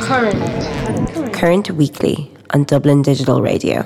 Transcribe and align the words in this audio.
Current. 0.00 1.34
Current 1.34 1.70
Weekly 1.72 2.30
on 2.50 2.62
Dublin 2.62 3.02
Digital 3.02 3.42
Radio. 3.42 3.82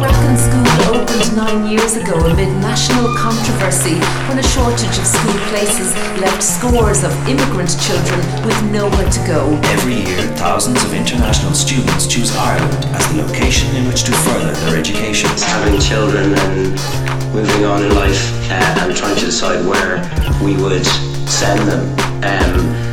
Bracken 0.00 0.36
School 0.36 0.66
opened 0.90 1.36
nine 1.36 1.70
years 1.70 1.94
ago 1.94 2.09
amid 2.40 2.62
national 2.62 3.14
controversy 3.16 3.94
when 4.28 4.38
a 4.38 4.42
shortage 4.42 4.96
of 4.98 5.06
school 5.06 5.38
places 5.48 5.94
left 6.20 6.42
scores 6.42 7.04
of 7.04 7.12
immigrant 7.28 7.70
children 7.80 8.20
with 8.46 8.56
nowhere 8.72 9.10
to 9.10 9.20
go. 9.26 9.60
Every 9.64 9.96
year, 9.96 10.22
thousands 10.36 10.82
of 10.84 10.94
international 10.94 11.52
students 11.52 12.06
choose 12.06 12.34
Ireland 12.36 12.84
as 12.96 13.12
the 13.12 13.22
location 13.22 13.74
in 13.76 13.86
which 13.86 14.04
to 14.04 14.12
further 14.12 14.52
their 14.52 14.78
education. 14.78 15.28
having 15.52 15.80
children 15.80 16.32
and 16.34 16.72
moving 17.34 17.64
on 17.64 17.84
in 17.84 17.94
life 17.94 18.32
uh, 18.50 18.84
and 18.86 18.96
trying 18.96 19.16
to 19.16 19.24
decide 19.26 19.64
where 19.66 20.00
we 20.42 20.56
would 20.62 20.86
send 21.28 21.60
them. 21.68 21.82
Um, 22.24 22.89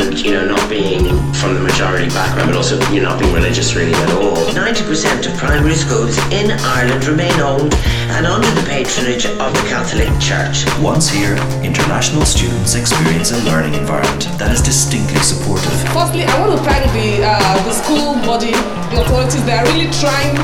and 0.00 0.18
you 0.20 0.32
know, 0.32 0.46
not 0.46 0.62
being 0.70 1.04
from 1.34 1.54
the 1.54 1.60
majority 1.60 2.08
background, 2.08 2.50
but 2.50 2.56
also 2.56 2.78
you 2.90 3.02
know, 3.02 3.10
not 3.10 3.20
being 3.20 3.32
religious 3.32 3.74
really 3.74 3.94
at 3.94 4.10
all. 4.14 4.36
90% 4.54 5.26
of 5.26 5.36
primary 5.38 5.74
schools 5.74 6.16
in 6.32 6.50
Ireland 6.78 7.04
remain 7.06 7.34
owned 7.40 7.74
and 8.14 8.26
under 8.26 8.48
the 8.52 8.64
patronage 8.68 9.26
of 9.26 9.50
the 9.52 9.64
Catholic 9.68 10.08
Church. 10.20 10.64
Once 10.80 11.08
here, 11.08 11.36
international 11.62 12.24
students 12.24 12.74
experience 12.74 13.32
a 13.32 13.38
learning 13.44 13.74
environment 13.74 14.28
that 14.38 14.52
is 14.52 14.62
distinctly 14.62 15.20
supportive. 15.20 15.72
Firstly, 15.92 16.24
I 16.24 16.34
want 16.40 16.58
to 16.58 16.60
thank 16.64 16.84
the 16.92 17.24
uh, 17.24 17.64
the 17.64 17.72
school 17.72 18.14
body, 18.22 18.52
the 18.94 19.02
authorities. 19.02 19.44
They 19.44 19.56
are 19.58 19.66
really 19.66 19.90
trying 19.98 20.36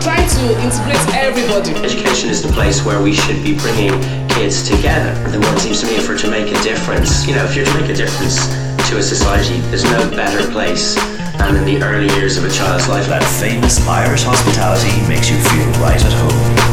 trying 0.00 0.28
to 0.28 0.42
integrate 0.62 1.02
everybody. 1.14 1.74
Education 1.82 2.30
is 2.30 2.42
the 2.42 2.52
place 2.52 2.84
where 2.84 3.02
we 3.02 3.12
should 3.12 3.42
be 3.42 3.58
bringing 3.58 3.92
kids 4.28 4.68
together. 4.68 5.12
The 5.30 5.40
one 5.40 5.58
seems 5.58 5.80
to 5.80 5.86
me 5.86 5.96
if 5.96 6.08
we're 6.08 6.18
to 6.18 6.30
make 6.30 6.48
a 6.48 6.62
difference, 6.62 7.26
you 7.26 7.34
know, 7.34 7.44
if 7.44 7.56
you're 7.56 7.64
to 7.64 7.74
make 7.80 7.90
a 7.90 7.94
difference 7.94 8.65
to 8.86 8.98
a 8.98 9.02
society, 9.02 9.58
there's 9.62 9.82
no 9.82 10.08
better 10.10 10.48
place 10.52 10.94
than 11.38 11.56
in 11.56 11.64
the 11.64 11.82
early 11.82 12.06
years 12.14 12.36
of 12.36 12.44
a 12.44 12.50
child's 12.50 12.88
life. 12.88 13.08
That 13.08 13.24
famous 13.40 13.84
Irish 13.84 14.22
hospitality 14.22 14.94
makes 15.08 15.28
you 15.28 15.36
feel 15.38 15.66
right 15.82 16.00
at 16.00 16.12
home. 16.12 16.66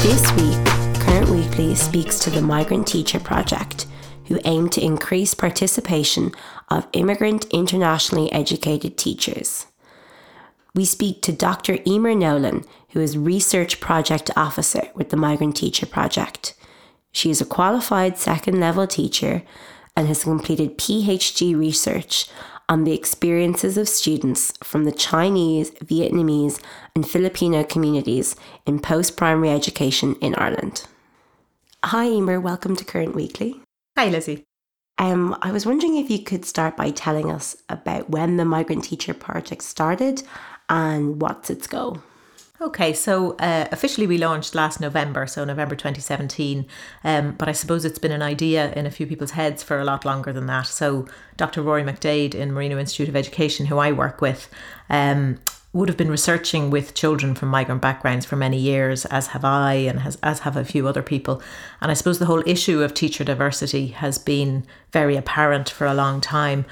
This 0.00 0.22
week, 0.34 1.00
Current 1.00 1.28
Weekly 1.28 1.74
speaks 1.74 2.20
to 2.20 2.30
the 2.30 2.40
Migrant 2.40 2.86
Teacher 2.86 3.18
Project, 3.18 3.86
who 4.26 4.38
aim 4.44 4.68
to 4.68 4.80
increase 4.80 5.34
participation 5.34 6.30
of 6.68 6.86
immigrant 6.92 7.46
internationally 7.46 8.30
educated 8.32 8.96
teachers. 8.96 9.66
We 10.72 10.84
speak 10.84 11.20
to 11.22 11.32
Dr. 11.32 11.78
Emer 11.84 12.14
Nowlan, 12.14 12.64
who 12.90 13.00
is 13.00 13.18
Research 13.18 13.80
Project 13.80 14.30
Officer 14.36 14.88
with 14.94 15.10
the 15.10 15.16
Migrant 15.16 15.56
Teacher 15.56 15.86
Project. 15.86 16.54
She 17.14 17.30
is 17.30 17.40
a 17.40 17.46
qualified 17.46 18.18
second 18.18 18.58
level 18.58 18.88
teacher 18.88 19.44
and 19.96 20.08
has 20.08 20.24
completed 20.24 20.76
PhD 20.76 21.56
research 21.56 22.26
on 22.68 22.82
the 22.82 22.92
experiences 22.92 23.78
of 23.78 23.88
students 23.88 24.52
from 24.64 24.82
the 24.82 24.90
Chinese, 24.90 25.70
Vietnamese, 25.72 26.60
and 26.94 27.08
Filipino 27.08 27.62
communities 27.62 28.34
in 28.66 28.80
post 28.80 29.16
primary 29.16 29.50
education 29.50 30.16
in 30.20 30.34
Ireland. 30.34 30.88
Hi, 31.84 32.06
Emer, 32.08 32.40
welcome 32.40 32.74
to 32.74 32.84
Current 32.84 33.14
Weekly. 33.14 33.60
Hi, 33.96 34.08
Lizzie. 34.08 34.42
Um, 34.98 35.36
I 35.40 35.52
was 35.52 35.66
wondering 35.66 35.96
if 35.96 36.10
you 36.10 36.18
could 36.18 36.44
start 36.44 36.76
by 36.76 36.90
telling 36.90 37.30
us 37.30 37.56
about 37.68 38.10
when 38.10 38.38
the 38.38 38.44
Migrant 38.44 38.84
Teacher 38.84 39.14
Project 39.14 39.62
started 39.62 40.24
and 40.68 41.22
what's 41.22 41.48
its 41.48 41.68
goal. 41.68 42.02
Okay, 42.60 42.92
so 42.92 43.32
uh, 43.38 43.66
officially 43.72 44.06
we 44.06 44.16
launched 44.16 44.54
last 44.54 44.80
November, 44.80 45.26
so 45.26 45.44
November 45.44 45.74
2017. 45.74 46.64
Um, 47.02 47.32
but 47.32 47.48
I 47.48 47.52
suppose 47.52 47.84
it's 47.84 47.98
been 47.98 48.12
an 48.12 48.22
idea 48.22 48.72
in 48.74 48.86
a 48.86 48.92
few 48.92 49.08
people's 49.08 49.32
heads 49.32 49.64
for 49.64 49.80
a 49.80 49.84
lot 49.84 50.04
longer 50.04 50.32
than 50.32 50.46
that. 50.46 50.68
So 50.68 51.06
Dr. 51.36 51.62
Rory 51.62 51.82
McDaid 51.82 52.32
in 52.32 52.52
Marino 52.52 52.78
Institute 52.78 53.08
of 53.08 53.16
Education, 53.16 53.66
who 53.66 53.78
I 53.78 53.90
work 53.90 54.20
with, 54.20 54.48
um, 54.88 55.40
would 55.72 55.88
have 55.88 55.98
been 55.98 56.12
researching 56.12 56.70
with 56.70 56.94
children 56.94 57.34
from 57.34 57.48
migrant 57.48 57.82
backgrounds 57.82 58.24
for 58.24 58.36
many 58.36 58.58
years, 58.58 59.04
as 59.06 59.26
have 59.28 59.44
I, 59.44 59.74
and 59.74 59.98
has, 60.00 60.16
as 60.22 60.40
have 60.40 60.56
a 60.56 60.64
few 60.64 60.86
other 60.86 61.02
people. 61.02 61.42
And 61.80 61.90
I 61.90 61.94
suppose 61.94 62.20
the 62.20 62.26
whole 62.26 62.44
issue 62.46 62.84
of 62.84 62.94
teacher 62.94 63.24
diversity 63.24 63.88
has 63.88 64.16
been 64.16 64.64
very 64.92 65.16
apparent 65.16 65.68
for 65.68 65.88
a 65.88 65.94
long 65.94 66.20
time. 66.20 66.66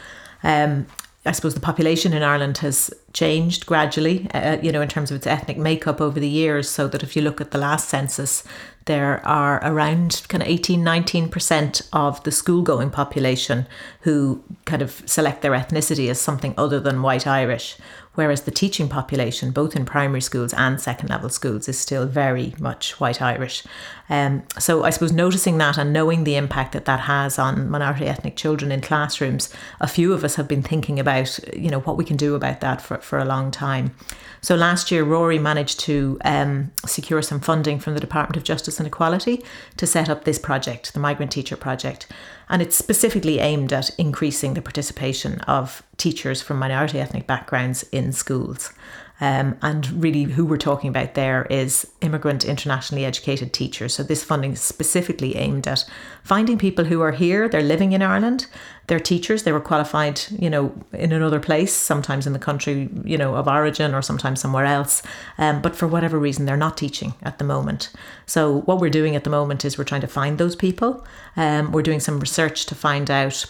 Um, 0.45 0.87
I 1.27 1.33
suppose 1.33 1.55
the 1.55 1.61
population 1.61 2.13
in 2.13 2.23
Ireland 2.23 2.59
has 2.59 2.93
changed 3.13 3.67
gradually, 3.67 4.31
uh, 4.33 4.59
you 4.63 4.73
know, 4.73 4.81
in 4.81 4.89
terms 4.89 5.11
of 5.11 5.17
its 5.17 5.27
ethnic 5.27 5.59
makeup 5.59 6.01
over 6.01 6.19
the 6.19 6.29
years. 6.29 6.69
So 6.69 6.89
that 6.89 7.03
if 7.03 7.15
you 7.17 7.23
look 7.23 7.41
at 7.41 7.51
the 7.51 7.59
last 7.59 7.89
census, 7.89 8.45
there 8.87 9.25
are 9.27 9.61
around 9.65 10.23
kind 10.29 10.43
of 10.43 10.49
18, 10.49 10.83
19% 10.83 11.89
of 11.93 12.23
the 12.25 12.33
school 12.33 12.63
going 12.63 12.91
population 12.91 13.67
who 14.01 14.43
kind 14.65 14.83
of 14.83 15.03
select 15.07 15.43
their 15.43 15.53
ethnicity 15.53 16.11
as 16.11 16.21
something 16.21 16.55
other 16.57 16.81
than 16.81 17.03
white 17.03 17.27
Irish. 17.27 17.77
Whereas 18.15 18.43
the 18.43 18.51
teaching 18.51 18.89
population, 18.89 19.53
both 19.53 19.75
in 19.75 19.87
primary 19.87 20.21
schools 20.21 20.53
and 20.53 20.79
second 20.79 21.09
level 21.09 21.31
schools, 21.31 21.67
is 21.67 21.79
still 21.79 22.07
very 22.07 22.55
much 22.59 23.01
white 23.01 23.23
Irish. 23.23 23.65
Um, 24.11 24.43
so 24.59 24.85
I 24.85 24.91
suppose 24.91 25.13
noticing 25.13 25.57
that 25.59 25.79
and 25.79 25.93
knowing 25.93 26.25
the 26.25 26.37
impact 26.37 26.73
that 26.73 26.85
that 26.85 27.01
has 27.01 27.39
on 27.39 27.71
minority 27.71 28.07
ethnic 28.07 28.37
children 28.37 28.71
in 28.71 28.83
classrooms, 28.83 29.53
a 29.81 29.89
few 29.89 30.13
of 30.13 30.25
us 30.25 30.35
have 30.35 30.47
been 30.47 30.63
thinking 30.63 31.01
about, 31.01 31.39
you 31.57 31.71
know, 31.71 31.81
what 31.81 31.97
we 31.97 32.05
can 32.05 32.17
do 32.19 32.35
about 32.35 32.61
that 32.61 32.83
for, 32.83 32.99
for 32.99 33.19
a 33.19 33.25
long 33.25 33.51
time. 33.51 33.95
So 34.43 34.57
last 34.57 34.91
year, 34.91 35.05
Rory 35.05 35.39
managed 35.39 35.81
to 35.81 36.19
um, 36.25 36.73
secure 36.85 37.23
some 37.23 37.41
funding 37.41 37.79
from 37.79 37.95
the 37.95 38.01
Department 38.01 38.37
of 38.37 38.45
Justice 38.45 38.79
and 38.79 38.87
Equality 38.87 39.43
to 39.77 39.87
set 39.87 40.11
up 40.11 40.25
this 40.25 40.39
project, 40.39 40.93
the 40.93 41.01
Migrant 41.01 41.33
Teacher 41.33 41.57
Project. 41.57 42.09
And 42.53 42.61
it's 42.61 42.77
specifically 42.77 43.39
aimed 43.39 43.73
at 43.73 43.89
increasing 43.99 44.53
the 44.53 44.61
participation 44.61 45.41
of 45.41 45.83
teachers 45.97 46.43
from 46.43 46.59
minority 46.59 47.01
ethnic 47.01 47.27
backgrounds 47.27 47.83
in 47.93 48.13
schools. 48.13 48.75
Um, 49.23 49.57
and 49.63 50.03
really, 50.03 50.25
who 50.25 50.45
we're 50.45 50.57
talking 50.57 50.91
about 50.91 51.15
there 51.15 51.47
is 51.49 51.87
immigrant 52.01 52.45
internationally 52.45 53.05
educated 53.05 53.53
teachers. 53.53 53.95
So, 53.95 54.03
this 54.03 54.25
funding 54.25 54.55
is 54.55 54.61
specifically 54.61 55.37
aimed 55.37 55.69
at 55.69 55.85
finding 56.25 56.59
people 56.59 56.87
who 56.87 57.01
are 57.03 57.13
here, 57.13 57.49
they're 57.49 57.63
living 57.63 57.93
in 57.93 58.03
Ireland, 58.03 58.49
they're 58.89 58.99
teachers, 58.99 59.45
they 59.45 59.53
were 59.53 59.61
qualified, 59.61 60.21
you 60.33 60.51
know, 60.51 60.75
in 60.93 61.13
another 61.13 61.39
place, 61.39 61.73
sometimes 61.73 62.27
in 62.27 62.33
the 62.33 62.41
country, 62.41 62.91
you 63.05 63.17
know, 63.17 63.37
of 63.37 63.47
origin 63.47 63.95
or 63.95 64.03
sometimes 64.03 64.41
somewhere 64.41 64.65
else. 64.65 65.05
Um, 65.39 65.63
but 65.63 65.77
for 65.77 65.87
whatever 65.87 66.19
reason, 66.19 66.45
they're 66.45 66.57
not 66.57 66.77
teaching 66.77 67.15
at 67.23 67.39
the 67.39 67.45
moment. 67.45 67.91
So, 68.27 68.63
what 68.63 68.81
we're 68.81 68.91
doing 68.91 69.15
at 69.15 69.23
the 69.23 69.31
moment 69.31 69.65
is 69.65 69.79
we're 69.79 69.85
trying 69.85 70.01
to 70.01 70.09
find 70.09 70.37
those 70.37 70.57
people. 70.57 71.07
Um, 71.37 71.71
we're 71.71 71.83
doing 71.83 72.01
some 72.01 72.19
research 72.19 72.67
to 72.67 72.75
find 72.75 73.09
out 73.09 73.47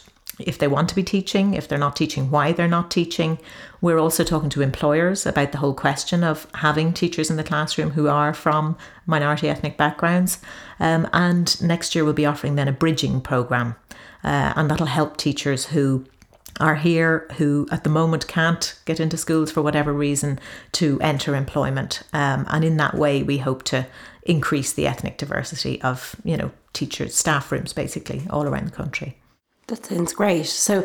if 0.46 0.58
they 0.58 0.68
want 0.68 0.88
to 0.88 0.94
be 0.94 1.02
teaching, 1.02 1.54
if 1.54 1.66
they're 1.66 1.78
not 1.78 1.96
teaching, 1.96 2.30
why 2.30 2.52
they're 2.52 2.68
not 2.68 2.90
teaching. 2.90 3.38
We're 3.80 3.98
also 3.98 4.24
talking 4.24 4.50
to 4.50 4.62
employers 4.62 5.26
about 5.26 5.52
the 5.52 5.58
whole 5.58 5.74
question 5.74 6.22
of 6.24 6.46
having 6.54 6.92
teachers 6.92 7.30
in 7.30 7.36
the 7.36 7.44
classroom 7.44 7.90
who 7.90 8.08
are 8.08 8.34
from 8.34 8.76
minority 9.06 9.48
ethnic 9.48 9.76
backgrounds. 9.76 10.38
Um, 10.78 11.08
and 11.12 11.60
next 11.62 11.94
year 11.94 12.04
we'll 12.04 12.12
be 12.12 12.26
offering 12.26 12.54
then 12.54 12.68
a 12.68 12.72
bridging 12.72 13.20
program, 13.20 13.76
uh, 14.24 14.52
and 14.56 14.70
that'll 14.70 14.86
help 14.86 15.16
teachers 15.16 15.66
who 15.66 16.04
are 16.60 16.76
here 16.76 17.26
who 17.38 17.66
at 17.70 17.82
the 17.82 17.90
moment 17.90 18.28
can't 18.28 18.78
get 18.84 19.00
into 19.00 19.16
schools 19.16 19.50
for 19.50 19.62
whatever 19.62 19.92
reason 19.92 20.38
to 20.72 21.00
enter 21.00 21.34
employment. 21.34 22.02
Um, 22.12 22.46
and 22.50 22.64
in 22.64 22.76
that 22.76 22.94
way, 22.94 23.22
we 23.22 23.38
hope 23.38 23.62
to 23.64 23.86
increase 24.24 24.72
the 24.72 24.86
ethnic 24.86 25.18
diversity 25.18 25.80
of, 25.82 26.14
you 26.24 26.36
know, 26.36 26.52
teachers, 26.72 27.16
staff 27.16 27.50
rooms 27.50 27.72
basically 27.72 28.26
all 28.30 28.44
around 28.44 28.66
the 28.66 28.76
country. 28.76 29.18
That 29.68 29.86
sounds 29.86 30.12
great. 30.12 30.46
So, 30.46 30.84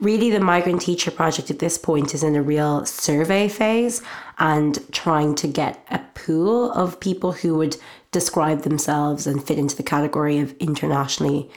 really, 0.00 0.30
the 0.30 0.40
Migrant 0.40 0.82
Teacher 0.82 1.10
Project 1.10 1.50
at 1.50 1.58
this 1.58 1.78
point 1.78 2.14
is 2.14 2.22
in 2.22 2.36
a 2.36 2.42
real 2.42 2.84
survey 2.84 3.48
phase 3.48 4.02
and 4.38 4.78
trying 4.92 5.34
to 5.36 5.48
get 5.48 5.84
a 5.90 5.98
pool 6.14 6.70
of 6.72 7.00
people 7.00 7.32
who 7.32 7.56
would 7.56 7.76
describe 8.12 8.62
themselves 8.62 9.26
and 9.26 9.44
fit 9.44 9.58
into 9.58 9.76
the 9.76 9.82
category 9.82 10.38
of 10.38 10.56
internationally 10.58 11.50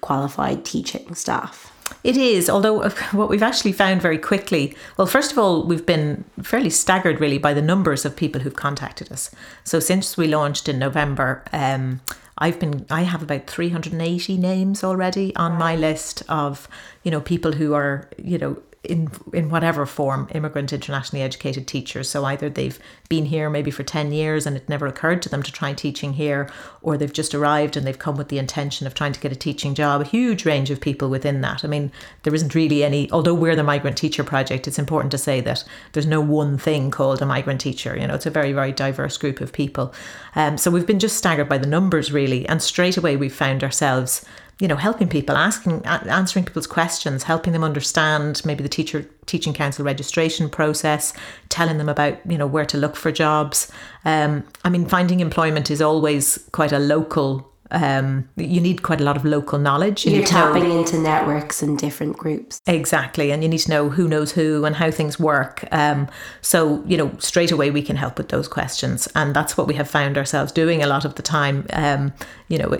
qualified 0.00 0.64
teaching 0.64 1.14
staff. 1.14 1.72
It 2.04 2.16
is, 2.16 2.48
although 2.48 2.82
uh, 2.82 2.90
what 3.12 3.28
we've 3.28 3.42
actually 3.42 3.72
found 3.72 4.02
very 4.02 4.18
quickly, 4.18 4.76
well, 4.96 5.06
first 5.06 5.32
of 5.32 5.38
all, 5.38 5.66
we've 5.66 5.86
been 5.86 6.24
fairly 6.42 6.70
staggered 6.70 7.20
really 7.20 7.38
by 7.38 7.54
the 7.54 7.62
numbers 7.62 8.04
of 8.04 8.14
people 8.16 8.40
who've 8.40 8.54
contacted 8.54 9.10
us. 9.10 9.30
So 9.64 9.80
since 9.80 10.16
we 10.16 10.28
launched 10.28 10.68
in 10.68 10.78
November, 10.78 11.42
um, 11.52 12.00
I've 12.38 12.58
been 12.58 12.86
I 12.90 13.02
have 13.02 13.22
about 13.22 13.46
380 13.46 14.36
names 14.38 14.84
already 14.84 15.34
on 15.36 15.58
my 15.58 15.76
list 15.76 16.22
of, 16.28 16.68
you 17.02 17.10
know, 17.10 17.20
people 17.20 17.52
who 17.52 17.74
are, 17.74 18.08
you 18.16 18.38
know, 18.38 18.62
in 18.84 19.10
in 19.32 19.50
whatever 19.50 19.86
form 19.86 20.28
immigrant 20.32 20.72
internationally 20.72 21.22
educated 21.22 21.66
teachers. 21.66 22.08
So 22.08 22.24
either 22.24 22.48
they've 22.48 22.78
been 23.08 23.26
here 23.26 23.50
maybe 23.50 23.70
for 23.70 23.82
10 23.82 24.12
years 24.12 24.46
and 24.46 24.56
it 24.56 24.68
never 24.68 24.86
occurred 24.86 25.20
to 25.22 25.28
them 25.28 25.42
to 25.42 25.52
try 25.52 25.72
teaching 25.72 26.12
here 26.12 26.50
or 26.88 26.96
they've 26.96 27.12
just 27.12 27.34
arrived 27.34 27.76
and 27.76 27.86
they've 27.86 27.98
come 27.98 28.16
with 28.16 28.28
the 28.28 28.38
intention 28.38 28.86
of 28.86 28.94
trying 28.94 29.12
to 29.12 29.20
get 29.20 29.32
a 29.32 29.36
teaching 29.36 29.74
job 29.74 30.00
a 30.00 30.04
huge 30.04 30.44
range 30.44 30.70
of 30.70 30.80
people 30.80 31.08
within 31.08 31.40
that. 31.42 31.64
I 31.64 31.68
mean 31.68 31.92
there 32.22 32.34
isn't 32.34 32.54
really 32.54 32.82
any 32.82 33.10
although 33.10 33.34
we're 33.34 33.56
the 33.56 33.62
migrant 33.62 33.98
teacher 33.98 34.24
project 34.24 34.66
it's 34.66 34.78
important 34.78 35.10
to 35.12 35.18
say 35.18 35.40
that 35.42 35.64
there's 35.92 36.06
no 36.06 36.20
one 36.20 36.58
thing 36.58 36.90
called 36.90 37.20
a 37.22 37.26
migrant 37.26 37.60
teacher 37.60 37.96
you 37.96 38.06
know 38.06 38.14
it's 38.14 38.26
a 38.26 38.30
very 38.30 38.52
very 38.52 38.72
diverse 38.72 39.18
group 39.18 39.40
of 39.40 39.52
people. 39.52 39.92
Um, 40.34 40.56
so 40.56 40.70
we've 40.70 40.86
been 40.86 40.98
just 40.98 41.16
staggered 41.16 41.48
by 41.48 41.58
the 41.58 41.66
numbers 41.66 42.12
really 42.12 42.48
and 42.48 42.62
straight 42.62 42.96
away 42.96 43.16
we 43.16 43.28
found 43.28 43.62
ourselves 43.62 44.24
you 44.60 44.66
know, 44.66 44.76
helping 44.76 45.08
people, 45.08 45.36
asking, 45.36 45.84
answering 45.86 46.44
people's 46.44 46.66
questions, 46.66 47.22
helping 47.22 47.52
them 47.52 47.62
understand 47.62 48.42
maybe 48.44 48.62
the 48.62 48.68
teacher 48.68 49.08
teaching 49.28 49.52
council 49.52 49.84
registration 49.84 50.48
process, 50.50 51.12
telling 51.48 51.78
them 51.78 51.88
about 51.88 52.18
you 52.28 52.36
know 52.36 52.46
where 52.46 52.66
to 52.66 52.76
look 52.76 52.96
for 52.96 53.12
jobs. 53.12 53.70
Um, 54.04 54.44
I 54.64 54.70
mean, 54.70 54.86
finding 54.86 55.20
employment 55.20 55.70
is 55.70 55.80
always 55.80 56.38
quite 56.52 56.72
a 56.72 56.78
local 56.80 57.48
um, 57.70 58.28
you 58.36 58.60
need 58.60 58.82
quite 58.82 59.00
a 59.00 59.04
lot 59.04 59.16
of 59.16 59.24
local 59.24 59.58
knowledge. 59.58 60.06
You 60.06 60.22
are 60.22 60.26
tapping 60.26 60.68
know, 60.68 60.78
into 60.78 60.98
networks 60.98 61.62
and 61.62 61.78
different 61.78 62.16
groups. 62.16 62.60
Exactly. 62.66 63.30
And 63.30 63.42
you 63.42 63.48
need 63.48 63.58
to 63.58 63.70
know 63.70 63.88
who 63.90 64.08
knows 64.08 64.32
who 64.32 64.64
and 64.64 64.76
how 64.76 64.90
things 64.90 65.18
work. 65.18 65.64
Um, 65.72 66.08
so, 66.40 66.82
you 66.86 66.96
know, 66.96 67.14
straight 67.18 67.50
away 67.50 67.70
we 67.70 67.82
can 67.82 67.96
help 67.96 68.18
with 68.18 68.28
those 68.28 68.48
questions. 68.48 69.08
And 69.14 69.34
that's 69.34 69.56
what 69.56 69.66
we 69.66 69.74
have 69.74 69.88
found 69.88 70.16
ourselves 70.16 70.52
doing 70.52 70.82
a 70.82 70.86
lot 70.86 71.04
of 71.04 71.16
the 71.16 71.22
time. 71.22 71.66
Um, 71.72 72.12
you 72.48 72.56
know, 72.56 72.74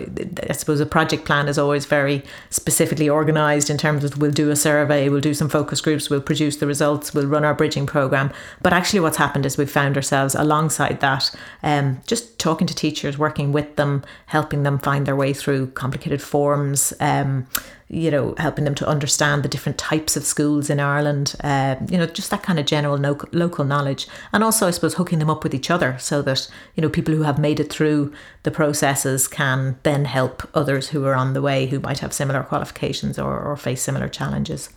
I 0.49 0.53
suppose 0.53 0.79
a 0.79 0.85
project 0.85 1.25
plan 1.25 1.47
is 1.47 1.59
always 1.59 1.85
very 1.85 2.23
specifically 2.49 3.09
organised 3.09 3.69
in 3.69 3.77
terms 3.77 4.03
of 4.03 4.17
we'll 4.17 4.31
do 4.31 4.49
a 4.49 4.55
survey, 4.55 5.09
we'll 5.09 5.21
do 5.21 5.35
some 5.35 5.47
focus 5.47 5.79
groups, 5.79 6.09
we'll 6.09 6.21
produce 6.21 6.57
the 6.57 6.65
results, 6.65 7.13
we'll 7.13 7.27
run 7.27 7.45
our 7.45 7.53
bridging 7.53 7.85
programme. 7.85 8.31
But 8.61 8.73
actually, 8.73 9.01
what's 9.01 9.17
happened 9.17 9.45
is 9.45 9.57
we've 9.57 9.69
found 9.69 9.95
ourselves 9.95 10.33
alongside 10.33 11.01
that, 11.01 11.29
um, 11.61 12.01
just 12.07 12.39
talking 12.39 12.65
to 12.65 12.73
teachers, 12.73 13.19
working 13.19 13.51
with 13.51 13.75
them, 13.75 14.03
helping 14.25 14.63
them 14.63 14.78
find 14.79 15.05
their 15.05 15.15
way 15.15 15.33
through 15.33 15.67
complicated 15.67 16.21
forms, 16.21 16.93
um, 16.99 17.47
you 17.89 18.11
know, 18.11 18.35
helping 18.37 18.65
them 18.65 18.75
to 18.75 18.87
understand 18.87 19.41
the 19.41 19.49
different 19.49 19.79
types 19.79 20.15
of 20.15 20.23
schools 20.23 20.69
in 20.69 20.79
Ireland, 20.79 21.35
uh, 21.43 21.75
you 21.89 21.97
know, 21.97 22.05
just 22.05 22.29
that 22.29 22.43
kind 22.43 22.59
of 22.59 22.67
general 22.67 22.99
no- 22.99 23.17
local 23.31 23.65
knowledge. 23.65 24.07
And 24.31 24.43
also, 24.43 24.67
I 24.67 24.71
suppose, 24.71 24.93
hooking 24.93 25.17
them 25.17 25.29
up 25.29 25.43
with 25.43 25.55
each 25.55 25.71
other 25.71 25.97
so 25.97 26.21
that, 26.21 26.47
you 26.75 26.81
know, 26.81 26.89
people 26.89 27.15
who 27.15 27.23
have 27.23 27.39
made 27.39 27.59
it 27.59 27.71
through 27.71 28.13
the 28.43 28.51
processes 28.51 29.27
can 29.27 29.79
then 29.83 30.05
help 30.05 30.47
others 30.53 30.89
who 30.89 31.03
are 31.05 31.15
on 31.15 31.33
the 31.33 31.41
way 31.41 31.65
who 31.65 31.79
might 31.79 31.99
have 31.99 32.13
similar 32.13 32.43
qualifications 32.43 33.17
or, 33.17 33.39
or 33.39 33.57
face 33.57 33.81
similar 33.81 34.07
challenges. 34.07 34.69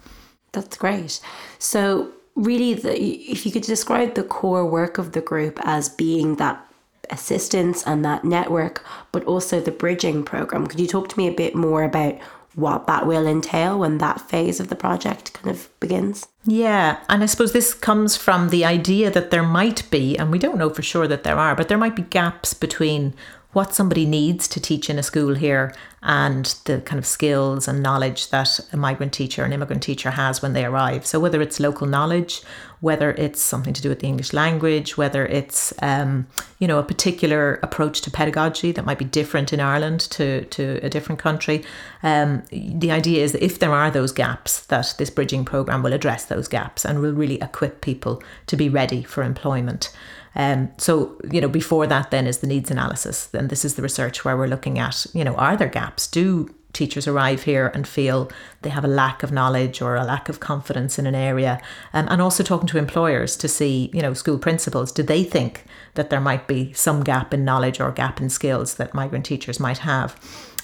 That's 0.53 0.79
great. 0.79 1.21
So, 1.59 2.13
really, 2.35 2.75
the, 2.75 2.99
if 2.99 3.45
you 3.45 3.53
could 3.53 3.63
describe 3.63 4.15
the 4.15 4.23
core 4.23 4.67
work 4.67 4.97
of 4.97 5.13
the 5.13 5.21
group 5.21 5.59
as 5.65 5.91
being 5.91 6.37
that 6.37 6.67
assistance 7.11 7.83
and 7.87 8.05
that 8.05 8.25
network, 8.25 8.85
but 9.11 9.25
also 9.25 9.61
the 9.61 9.71
bridging 9.71 10.23
program. 10.23 10.67
Could 10.67 10.81
you 10.81 10.87
talk 10.87 11.09
to 11.09 11.19
me 11.19 11.29
a 11.29 11.33
bit 11.33 11.55
more 11.55 11.83
about 11.83 12.19
what 12.55 12.87
that 12.87 13.07
will 13.07 13.27
entail 13.27 13.79
when 13.79 13.99
that 13.99 14.21
phase 14.21 14.61
of 14.61 14.69
the 14.69 14.77
project 14.77 15.33
kind 15.33 15.55
of 15.55 15.69
begins? 15.81 16.27
Yeah, 16.45 16.99
and 17.09 17.23
I 17.23 17.27
suppose 17.27 17.53
this 17.53 17.75
comes 17.75 18.17
from 18.17 18.51
the 18.51 18.65
idea 18.65 19.11
that 19.11 19.31
there 19.31 19.43
might 19.43 19.91
be, 19.91 20.17
and 20.19 20.31
we 20.31 20.39
don't 20.39 20.59
know 20.59 20.71
for 20.71 20.83
sure 20.83 21.09
that 21.09 21.25
there 21.25 21.39
are, 21.39 21.55
but 21.55 21.69
there 21.69 21.79
might 21.79 21.97
be 21.97 22.03
gaps 22.03 22.55
between 22.55 23.15
what 23.53 23.75
somebody 23.75 24.07
needs 24.07 24.49
to 24.49 24.61
teach 24.61 24.89
in 24.89 24.99
a 24.99 25.03
school 25.03 25.35
here 25.35 25.75
and 26.03 26.47
the 26.65 26.81
kind 26.81 26.99
of 26.99 27.07
skills 27.07 27.69
and 27.69 27.81
knowledge 27.83 28.31
that 28.31 28.59
a 28.73 28.77
migrant 28.77 29.13
teacher, 29.13 29.45
an 29.45 29.53
immigrant 29.53 29.83
teacher 29.83 30.11
has 30.11 30.43
when 30.43 30.53
they 30.53 30.65
arrive. 30.65 31.07
So, 31.07 31.21
whether 31.21 31.41
it's 31.41 31.61
local 31.61 31.87
knowledge, 31.87 32.43
whether 32.81 33.13
it's 33.13 33.41
something 33.41 33.73
to 33.73 33.81
do 33.81 33.89
with 33.89 34.01
the 34.01 34.09
English 34.09 34.33
language, 34.33 34.97
whether 34.97 35.25
it's 35.27 35.73
um, 35.81 36.27
you 36.59 36.67
know 36.67 36.79
a 36.79 36.83
particular 36.83 37.61
approach 37.63 38.01
to 38.03 38.11
pedagogy 38.11 38.73
that 38.73 38.85
might 38.85 38.99
be 38.99 39.05
different 39.05 39.53
in 39.53 39.61
Ireland 39.61 40.01
to 40.11 40.45
to 40.47 40.81
a 40.83 40.91
different 40.91 41.21
country, 41.21 41.65
um, 42.03 42.43
the 42.51 42.91
idea 42.91 43.23
is 43.23 43.33
that 43.33 43.45
if 43.45 43.61
there 43.61 43.73
are 43.73 43.91
those 43.91 44.11
gaps, 44.11 44.67
that 44.67 44.95
this 44.99 45.11
bridging 45.11 45.45
program 45.45 45.85
will 45.85 45.93
address 45.93 46.25
those 46.25 46.49
gaps 46.49 46.85
and 46.85 47.01
will 47.01 47.13
really 47.13 47.41
equip 47.41 47.81
people 47.81 48.21
to 48.49 48.57
be 48.57 48.69
ready 48.69 49.05
for 49.05 49.23
employment. 49.23 49.93
Um, 50.35 50.71
so, 50.79 51.19
you 51.31 51.41
know, 51.41 51.49
before 51.49 51.87
that, 51.87 52.11
then 52.11 52.27
is 52.27 52.39
the 52.39 52.47
needs 52.47 52.71
analysis. 52.71 53.27
Then 53.27 53.49
this 53.49 53.65
is 53.65 53.75
the 53.75 53.83
research 53.83 54.25
where 54.25 54.37
we're 54.37 54.47
looking 54.47 54.79
at, 54.79 55.07
you 55.13 55.25
know, 55.25 55.35
are 55.35 55.57
there 55.57 55.69
gaps? 55.69 56.07
Do 56.07 56.55
teachers 56.73 57.07
arrive 57.07 57.43
here 57.43 57.71
and 57.75 57.87
feel 57.87 58.31
they 58.63 58.71
have 58.71 58.85
a 58.85 58.89
lack 58.89 59.23
of 59.23 59.31
knowledge 59.31 59.83
or 59.83 59.95
a 59.95 60.05
lack 60.05 60.31
of 60.31 60.41
confidence 60.41 60.99
in 60.99 61.07
an 61.07 61.15
area? 61.15 61.61
Um, 61.93 62.09
and 62.09 62.23
also 62.23 62.43
talking 62.43 62.69
to 62.69 62.79
employers 62.79 63.37
to 63.39 63.49
see, 63.49 63.91
you 63.93 64.01
know, 64.01 64.15
school 64.15 64.39
principals, 64.39 64.91
do 64.91 65.03
they 65.03 65.23
think 65.23 65.65
that 65.95 66.09
there 66.09 66.21
might 66.21 66.47
be 66.47 66.73
some 66.73 67.03
gap 67.03 67.35
in 67.35 67.45
knowledge 67.45 67.79
or 67.79 67.93
gap 67.93 68.21
in 68.21 68.31
skills 68.31 68.77
that 68.77 68.95
migrant 68.95 69.27
teachers 69.27 69.61
might 69.61 69.79
have? 69.79 70.19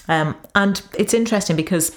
Um, 0.07 0.35
and 0.55 0.81
it's 0.97 1.13
interesting 1.13 1.55
because 1.55 1.95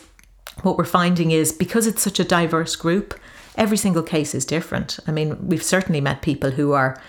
what 0.62 0.76
we're 0.76 0.84
finding 0.84 1.30
is 1.30 1.50
because 1.50 1.86
it's 1.86 2.02
such 2.02 2.20
a 2.20 2.24
diverse 2.24 2.76
group, 2.76 3.18
every 3.56 3.78
single 3.78 4.02
case 4.02 4.34
is 4.34 4.44
different. 4.44 4.98
I 5.06 5.12
mean, 5.12 5.48
we've 5.48 5.62
certainly 5.62 6.02
met 6.02 6.20
people 6.20 6.50
who 6.50 6.72
are 6.72 7.00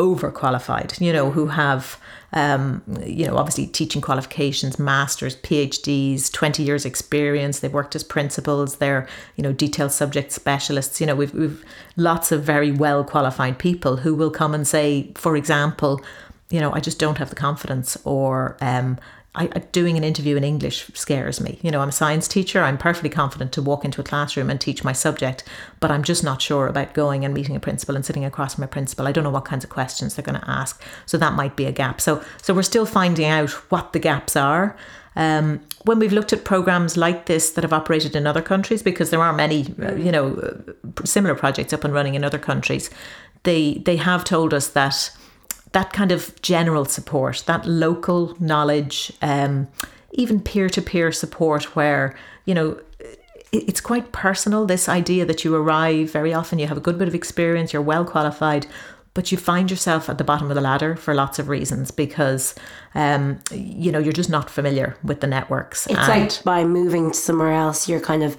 overqualified, 0.00 0.98
you 0.98 1.12
know, 1.12 1.30
who 1.30 1.48
have, 1.48 2.00
um, 2.32 2.82
you 3.04 3.26
know, 3.26 3.36
obviously 3.36 3.66
teaching 3.66 4.00
qualifications, 4.00 4.78
masters, 4.78 5.36
PhDs, 5.36 6.32
20 6.32 6.62
years 6.62 6.86
experience. 6.86 7.60
They've 7.60 7.72
worked 7.72 7.94
as 7.94 8.02
principals. 8.02 8.76
They're, 8.76 9.06
you 9.36 9.42
know, 9.42 9.52
detailed 9.52 9.92
subject 9.92 10.32
specialists. 10.32 11.02
You 11.02 11.06
know, 11.06 11.14
we've, 11.14 11.34
we've 11.34 11.62
lots 11.96 12.32
of 12.32 12.42
very 12.42 12.72
well 12.72 13.04
qualified 13.04 13.58
people 13.58 13.98
who 13.98 14.14
will 14.14 14.30
come 14.30 14.54
and 14.54 14.66
say, 14.66 15.12
for 15.16 15.36
example, 15.36 16.00
you 16.48 16.60
know, 16.60 16.72
I 16.72 16.80
just 16.80 16.98
don't 16.98 17.18
have 17.18 17.28
the 17.28 17.36
confidence 17.36 17.98
or, 18.04 18.56
um, 18.62 18.98
I, 19.32 19.46
doing 19.46 19.96
an 19.96 20.02
interview 20.02 20.36
in 20.36 20.42
English 20.42 20.90
scares 20.94 21.40
me. 21.40 21.60
You 21.62 21.70
know, 21.70 21.80
I'm 21.80 21.90
a 21.90 21.92
science 21.92 22.26
teacher. 22.26 22.62
I'm 22.62 22.76
perfectly 22.76 23.10
confident 23.10 23.52
to 23.52 23.62
walk 23.62 23.84
into 23.84 24.00
a 24.00 24.04
classroom 24.04 24.50
and 24.50 24.60
teach 24.60 24.82
my 24.82 24.92
subject, 24.92 25.44
but 25.78 25.90
I'm 25.90 26.02
just 26.02 26.24
not 26.24 26.42
sure 26.42 26.66
about 26.66 26.94
going 26.94 27.24
and 27.24 27.32
meeting 27.32 27.54
a 27.54 27.60
principal 27.60 27.94
and 27.94 28.04
sitting 28.04 28.24
across 28.24 28.56
from 28.56 28.64
a 28.64 28.68
principal. 28.68 29.06
I 29.06 29.12
don't 29.12 29.22
know 29.22 29.30
what 29.30 29.44
kinds 29.44 29.62
of 29.62 29.70
questions 29.70 30.16
they're 30.16 30.24
going 30.24 30.40
to 30.40 30.50
ask, 30.50 30.82
so 31.06 31.16
that 31.18 31.34
might 31.34 31.54
be 31.54 31.66
a 31.66 31.72
gap. 31.72 32.00
So, 32.00 32.24
so 32.42 32.52
we're 32.52 32.62
still 32.62 32.86
finding 32.86 33.26
out 33.26 33.50
what 33.70 33.92
the 33.92 34.00
gaps 34.00 34.34
are. 34.34 34.76
Um, 35.14 35.60
when 35.84 36.00
we've 36.00 36.12
looked 36.12 36.32
at 36.32 36.44
programs 36.44 36.96
like 36.96 37.26
this 37.26 37.50
that 37.50 37.62
have 37.62 37.72
operated 37.72 38.16
in 38.16 38.26
other 38.26 38.42
countries, 38.42 38.82
because 38.82 39.10
there 39.10 39.22
are 39.22 39.32
many, 39.32 39.72
uh, 39.80 39.94
you 39.94 40.10
know, 40.10 40.34
uh, 40.34 41.04
similar 41.04 41.36
projects 41.36 41.72
up 41.72 41.84
and 41.84 41.94
running 41.94 42.14
in 42.14 42.24
other 42.24 42.38
countries, 42.38 42.90
they 43.44 43.74
they 43.84 43.96
have 43.96 44.24
told 44.24 44.52
us 44.52 44.68
that 44.68 45.12
that 45.72 45.92
kind 45.92 46.12
of 46.12 46.40
general 46.42 46.84
support, 46.84 47.44
that 47.46 47.66
local 47.66 48.36
knowledge, 48.40 49.12
um, 49.22 49.68
even 50.12 50.40
peer 50.40 50.68
to 50.68 50.82
peer 50.82 51.12
support, 51.12 51.76
where, 51.76 52.16
you 52.44 52.54
know, 52.54 52.80
it's 53.52 53.80
quite 53.80 54.12
personal. 54.12 54.66
This 54.66 54.88
idea 54.88 55.24
that 55.24 55.44
you 55.44 55.54
arrive 55.54 56.10
very 56.10 56.32
often, 56.32 56.58
you 56.58 56.66
have 56.66 56.76
a 56.76 56.80
good 56.80 56.98
bit 56.98 57.08
of 57.08 57.14
experience, 57.14 57.72
you're 57.72 57.82
well 57.82 58.04
qualified, 58.04 58.66
but 59.14 59.32
you 59.32 59.38
find 59.38 59.70
yourself 59.70 60.08
at 60.08 60.18
the 60.18 60.24
bottom 60.24 60.50
of 60.50 60.54
the 60.54 60.60
ladder 60.60 60.94
for 60.94 61.14
lots 61.14 61.38
of 61.38 61.48
reasons 61.48 61.90
because 61.90 62.54
um, 62.94 63.40
you 63.50 63.90
know 63.90 63.98
you're 63.98 64.12
just 64.12 64.30
not 64.30 64.48
familiar 64.48 64.96
with 65.02 65.20
the 65.20 65.26
networks. 65.26 65.86
It's 65.86 66.08
like 66.08 66.44
by 66.44 66.64
moving 66.64 67.12
somewhere 67.12 67.52
else, 67.52 67.88
you're 67.88 68.00
kind 68.00 68.22
of 68.22 68.36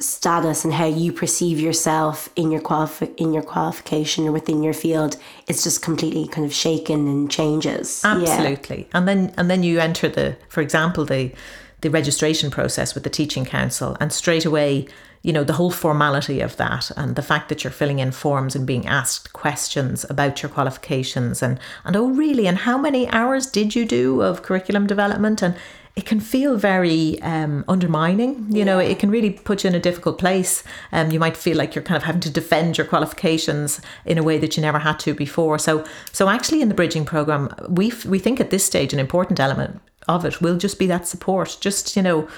status 0.00 0.64
and 0.64 0.72
how 0.72 0.86
you 0.86 1.12
perceive 1.12 1.58
yourself 1.58 2.28
in 2.36 2.52
your 2.52 2.60
qualifi- 2.60 3.14
in 3.16 3.34
your 3.34 3.42
qualification 3.42 4.28
or 4.28 4.32
within 4.32 4.62
your 4.62 4.72
field 4.72 5.16
it's 5.48 5.64
just 5.64 5.82
completely 5.82 6.28
kind 6.28 6.46
of 6.46 6.54
shaken 6.54 7.08
and 7.08 7.30
changes. 7.30 8.02
Absolutely. 8.04 8.82
Yeah. 8.82 8.98
and 8.98 9.08
then 9.08 9.34
and 9.36 9.50
then 9.50 9.62
you 9.64 9.80
enter 9.80 10.08
the 10.08 10.36
for 10.48 10.60
example 10.60 11.04
the 11.04 11.32
the 11.80 11.90
registration 11.90 12.50
process 12.50 12.94
with 12.94 13.02
the 13.04 13.10
teaching 13.10 13.44
council 13.44 13.96
and 14.00 14.12
straight 14.12 14.44
away 14.44 14.86
you 15.22 15.32
know 15.32 15.44
the 15.44 15.54
whole 15.54 15.70
formality 15.70 16.40
of 16.40 16.56
that 16.58 16.90
and 16.96 17.16
the 17.16 17.22
fact 17.22 17.48
that 17.48 17.64
you're 17.64 17.70
filling 17.72 17.98
in 17.98 18.12
forms 18.12 18.54
and 18.54 18.66
being 18.66 18.86
asked 18.86 19.32
questions 19.32 20.06
about 20.08 20.42
your 20.42 20.50
qualifications 20.50 21.42
and 21.42 21.58
and 21.84 21.96
oh 21.96 22.08
really? 22.08 22.46
And 22.46 22.58
how 22.58 22.78
many 22.78 23.08
hours 23.08 23.46
did 23.46 23.74
you 23.74 23.84
do 23.84 24.22
of 24.22 24.42
curriculum 24.42 24.86
development? 24.86 25.42
And 25.42 25.56
it 25.98 26.06
can 26.06 26.20
feel 26.20 26.56
very 26.56 27.20
um, 27.22 27.64
undermining. 27.66 28.46
You 28.54 28.64
know, 28.64 28.78
it 28.78 29.00
can 29.00 29.10
really 29.10 29.30
put 29.30 29.64
you 29.64 29.68
in 29.68 29.74
a 29.74 29.80
difficult 29.80 30.16
place. 30.16 30.62
Um, 30.92 31.10
you 31.10 31.18
might 31.18 31.36
feel 31.36 31.56
like 31.56 31.74
you're 31.74 31.82
kind 31.82 31.96
of 31.96 32.04
having 32.04 32.20
to 32.20 32.30
defend 32.30 32.78
your 32.78 32.86
qualifications 32.86 33.80
in 34.06 34.16
a 34.16 34.22
way 34.22 34.38
that 34.38 34.56
you 34.56 34.60
never 34.60 34.78
had 34.78 35.00
to 35.00 35.12
before. 35.12 35.58
So, 35.58 35.84
so 36.12 36.28
actually, 36.28 36.62
in 36.62 36.68
the 36.68 36.74
bridging 36.74 37.04
program, 37.04 37.52
we 37.68 37.92
we 38.06 38.20
think 38.20 38.38
at 38.38 38.50
this 38.50 38.64
stage 38.64 38.92
an 38.92 39.00
important 39.00 39.40
element 39.40 39.80
of 40.06 40.24
it 40.24 40.40
will 40.40 40.56
just 40.56 40.78
be 40.78 40.86
that 40.86 41.08
support. 41.08 41.58
Just 41.60 41.96
you 41.96 42.02
know, 42.02 42.28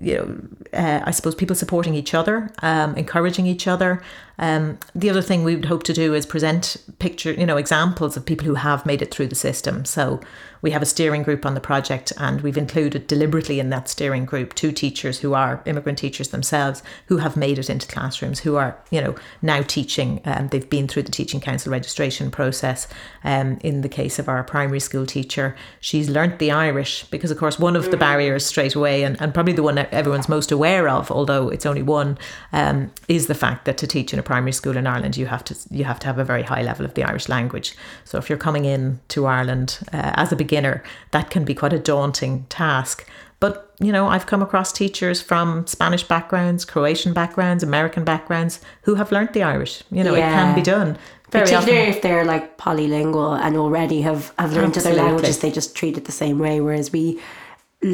you 0.00 0.16
know, 0.16 0.40
uh, 0.72 1.00
I 1.04 1.10
suppose 1.10 1.34
people 1.34 1.54
supporting 1.54 1.94
each 1.94 2.14
other, 2.14 2.50
um, 2.62 2.96
encouraging 2.96 3.46
each 3.46 3.66
other, 3.68 4.02
Um, 4.40 4.78
the 4.94 5.10
other 5.10 5.22
thing 5.22 5.44
we 5.44 5.54
would 5.54 5.66
hope 5.66 5.84
to 5.84 5.92
do 5.92 6.14
is 6.14 6.26
present 6.26 6.76
picture, 6.98 7.32
you 7.32 7.46
know, 7.46 7.58
examples 7.58 8.16
of 8.16 8.26
people 8.26 8.46
who 8.46 8.54
have 8.54 8.84
made 8.84 9.02
it 9.02 9.14
through 9.14 9.28
the 9.28 9.34
system. 9.34 9.84
So 9.84 10.20
we 10.62 10.72
have 10.72 10.82
a 10.82 10.86
steering 10.86 11.22
group 11.22 11.46
on 11.46 11.54
the 11.54 11.60
project, 11.60 12.12
and 12.18 12.40
we've 12.40 12.58
included 12.58 13.06
deliberately 13.06 13.60
in 13.60 13.70
that 13.70 13.88
steering 13.88 14.24
group 14.24 14.54
two 14.54 14.72
teachers 14.72 15.20
who 15.20 15.32
are 15.34 15.62
immigrant 15.64 15.98
teachers 15.98 16.28
themselves 16.28 16.82
who 17.06 17.18
have 17.18 17.36
made 17.36 17.58
it 17.58 17.70
into 17.70 17.86
classrooms, 17.86 18.40
who 18.40 18.56
are, 18.56 18.78
you 18.90 19.00
know, 19.00 19.14
now 19.42 19.62
teaching. 19.62 20.20
Um, 20.24 20.48
they've 20.48 20.68
been 20.68 20.88
through 20.88 21.04
the 21.04 21.12
Teaching 21.12 21.40
Council 21.40 21.72
registration 21.72 22.30
process. 22.30 22.88
Um, 23.24 23.58
in 23.62 23.80
the 23.82 23.88
case 23.88 24.18
of 24.18 24.28
our 24.28 24.42
primary 24.44 24.80
school 24.80 25.06
teacher, 25.06 25.56
she's 25.80 26.08
learnt 26.08 26.38
the 26.38 26.50
Irish 26.50 27.04
because, 27.04 27.30
of 27.30 27.38
course, 27.38 27.58
one 27.58 27.76
of 27.76 27.90
the 27.90 27.96
barriers 27.96 28.44
straight 28.44 28.74
away, 28.74 29.02
and, 29.02 29.20
and 29.20 29.32
probably 29.32 29.52
the 29.52 29.62
one 29.62 29.74
that 29.76 29.92
everyone's 29.92 30.28
most 30.28 30.52
aware 30.52 30.88
of, 30.88 31.10
although 31.10 31.48
it's 31.48 31.66
only 31.66 31.82
one, 31.82 32.18
um, 32.52 32.90
is 33.08 33.26
the 33.26 33.34
fact 33.34 33.64
that 33.64 33.78
to 33.78 33.86
teach 33.86 34.12
in 34.12 34.18
a 34.18 34.22
primary 34.30 34.52
school 34.52 34.76
in 34.76 34.86
Ireland, 34.86 35.16
you 35.16 35.26
have 35.26 35.44
to 35.48 35.54
you 35.78 35.84
have 35.90 35.98
to 36.02 36.06
have 36.06 36.18
a 36.20 36.24
very 36.32 36.44
high 36.52 36.62
level 36.70 36.84
of 36.86 36.92
the 36.94 37.02
Irish 37.10 37.28
language. 37.28 37.68
So 38.04 38.18
if 38.18 38.28
you're 38.28 38.44
coming 38.46 38.64
in 38.64 39.00
to 39.14 39.26
Ireland 39.26 39.68
uh, 39.92 40.22
as 40.22 40.30
a 40.32 40.36
beginner, 40.36 40.76
that 41.10 41.30
can 41.34 41.44
be 41.44 41.54
quite 41.54 41.74
a 41.80 41.82
daunting 41.92 42.34
task. 42.48 42.96
But 43.40 43.54
you 43.86 43.92
know, 43.92 44.06
I've 44.14 44.26
come 44.26 44.42
across 44.42 44.72
teachers 44.72 45.18
from 45.30 45.66
Spanish 45.66 46.04
backgrounds, 46.14 46.64
Croatian 46.64 47.12
backgrounds, 47.12 47.64
American 47.64 48.04
backgrounds 48.04 48.60
who 48.82 48.94
have 48.94 49.10
learnt 49.10 49.32
the 49.32 49.42
Irish. 49.42 49.82
You 49.90 50.04
know, 50.04 50.14
it 50.14 50.20
can 50.38 50.54
be 50.54 50.62
done. 50.62 50.96
Very 51.32 51.44
Particularly 51.44 51.80
often. 51.80 51.94
if 51.94 52.02
they're 52.02 52.24
like 52.34 52.44
polylingual 52.66 53.32
and 53.44 53.56
already 53.56 54.02
have, 54.02 54.22
have 54.38 54.52
learned 54.52 54.76
other 54.78 54.94
languages, 54.94 55.38
they 55.38 55.50
just 55.60 55.74
treat 55.74 55.96
it 55.96 56.04
the 56.04 56.18
same 56.24 56.38
way. 56.38 56.60
Whereas 56.60 56.92
we 56.92 57.20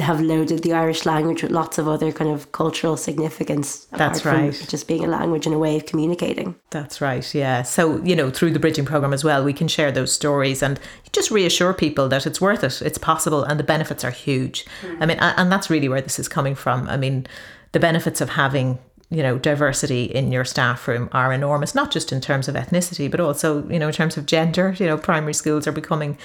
have 0.01 0.21
loaded 0.21 0.65
the 0.65 0.73
Irish 0.73 1.07
language 1.07 1.43
with 1.43 1.53
lots 1.53 1.79
of 1.79 1.87
other 1.87 2.11
kind 2.11 2.29
of 2.29 2.51
cultural 2.51 2.97
significance. 2.97 3.87
That's 3.93 4.25
right. 4.25 4.53
Just 4.69 4.89
being 4.89 5.05
a 5.05 5.07
language 5.07 5.47
and 5.47 5.55
a 5.55 5.59
way 5.59 5.77
of 5.77 5.87
communicating. 5.87 6.57
That's 6.71 7.01
right, 7.01 7.33
yeah. 7.33 7.63
So, 7.63 8.03
you 8.03 8.17
know, 8.17 8.31
through 8.31 8.51
the 8.51 8.59
bridging 8.59 8.85
program 8.85 9.13
as 9.13 9.23
well, 9.23 9.45
we 9.45 9.53
can 9.53 9.69
share 9.69 9.93
those 9.93 10.13
stories 10.13 10.61
and 10.61 10.81
just 11.13 11.31
reassure 11.31 11.73
people 11.73 12.09
that 12.09 12.27
it's 12.27 12.41
worth 12.41 12.65
it, 12.65 12.83
it's 12.83 12.99
possible, 12.99 13.45
and 13.45 13.61
the 13.61 13.65
benefits 13.65 14.05
are 14.05 14.11
huge. 14.11 14.67
Mm. 14.83 15.03
I 15.03 15.07
mean, 15.07 15.19
and 15.21 15.53
that's 15.53 15.71
really 15.71 15.89
where 15.89 16.03
this 16.03 16.19
is 16.19 16.27
coming 16.27 16.57
from. 16.57 16.89
I 16.89 16.97
mean, 16.97 17.27
the 17.71 17.81
benefits 17.81 18.21
of 18.21 18.31
having 18.31 18.81
you 19.09 19.23
know 19.23 19.39
diversity 19.39 20.05
in 20.05 20.33
your 20.33 20.45
staff 20.45 20.89
room 20.89 21.09
are 21.13 21.33
enormous 21.33 21.77
not 21.77 21.93
just 21.93 22.11
in 22.11 22.21
terms 22.21 22.49
of 22.49 22.57
ethnicity 22.57 23.09
but 23.09 23.21
also 23.21 23.67
you 23.69 23.79
know 23.79 23.87
in 23.87 23.93
terms 23.93 24.17
of 24.17 24.27
gender. 24.27 24.75
You 24.79 24.87
know 24.87 24.99
primary 24.99 25.35
schools 25.35 25.67
are 25.67 25.73
becoming 25.73 26.19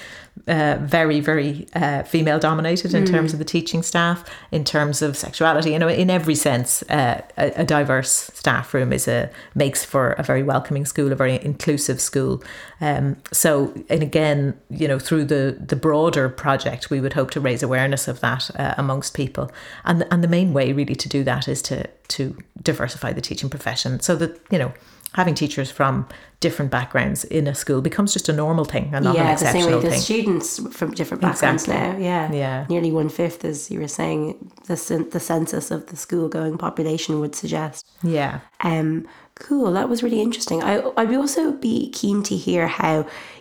uh, 0.48 0.78
very 0.80 1.20
very 1.20 1.68
uh, 1.74 2.02
female 2.02 2.40
dominated 2.40 2.92
in 2.92 3.06
terms 3.06 3.32
of 3.32 3.38
the 3.38 3.44
teaching 3.44 3.82
staff 3.84 4.28
in 4.50 4.64
terms 4.64 5.00
of 5.00 5.16
sexuality. 5.16 5.70
You 5.70 5.78
know 5.78 5.88
in 5.88 6.10
every 6.10 6.34
sense 6.34 6.82
uh, 6.90 7.22
a, 7.38 7.52
a 7.56 7.64
diverse 7.64 8.10
staff 8.34 8.74
room 8.74 8.92
is 8.92 9.06
a 9.06 9.30
makes 9.54 9.84
for 9.84 10.12
a 10.12 10.24
very 10.24 10.42
welcoming 10.42 10.84
school 10.84 11.12
a 11.12 11.16
very 11.16 11.42
inclusive 11.44 12.00
school. 12.00 12.42
Um, 12.80 13.16
so 13.32 13.72
and 13.88 14.02
again 14.02 14.58
you 14.70 14.88
know 14.88 14.98
through 14.98 15.26
the 15.26 15.56
the 15.64 15.76
broader 15.76 16.28
project 16.28 16.90
we 16.90 17.00
would 17.00 17.12
hope 17.12 17.30
to 17.32 17.40
raise 17.40 17.62
awareness 17.62 18.08
of 18.08 18.18
that 18.20 18.50
uh, 18.56 18.74
amongst 18.76 19.14
people. 19.14 19.52
And 19.84 20.04
and 20.10 20.24
the 20.24 20.28
main 20.28 20.52
way 20.52 20.72
really 20.72 20.96
to 20.96 21.08
do 21.08 21.22
that 21.22 21.46
is 21.46 21.62
to 21.62 21.86
to 22.08 22.36
diversify 22.72 23.10
the 23.18 23.24
teaching 23.28 23.50
profession 23.56 23.90
so 24.00 24.12
that 24.20 24.30
you 24.52 24.58
know 24.62 24.72
having 25.20 25.34
teachers 25.34 25.70
from 25.78 25.94
different 26.40 26.70
backgrounds 26.70 27.24
in 27.24 27.46
a 27.46 27.54
school 27.54 27.80
becomes 27.82 28.10
just 28.16 28.28
a 28.28 28.32
normal 28.32 28.64
thing 28.64 28.86
and 28.94 29.04
not 29.04 29.14
an 29.16 29.24
yeah, 29.26 29.34
the 29.34 29.38
same 29.38 29.66
way 29.66 29.76
exceptional 29.76 29.80
the 29.80 29.90
thing 29.90 30.00
students 30.00 30.76
from 30.76 30.88
different 31.00 31.20
backgrounds 31.26 31.64
Exactly. 31.64 31.98
now. 32.00 32.04
Yeah, 32.10 32.32
Yeah. 32.32 32.66
Nearly 32.74 32.90
one 32.90 33.10
fifth, 33.20 33.44
as 33.44 33.70
you 33.70 33.78
were 33.82 33.88
saying, 34.00 34.22
the 34.68 34.76
the 35.14 35.20
census 35.20 35.70
of 35.70 35.80
the 35.90 35.96
school 35.96 36.26
going 36.38 36.54
population 36.58 37.20
would 37.20 37.34
suggest. 37.42 37.80
yeah 38.02 38.40
Um, 38.60 39.06
cool. 39.34 39.68
That 39.78 39.88
was 39.92 40.02
really 40.02 40.20
interesting. 40.28 40.58
I, 40.70 40.72
I'd 40.96 41.14
also 41.14 41.52
be 41.68 41.90
keen 42.00 42.18
to 42.30 42.34
hear 42.46 42.64
how 42.80 42.94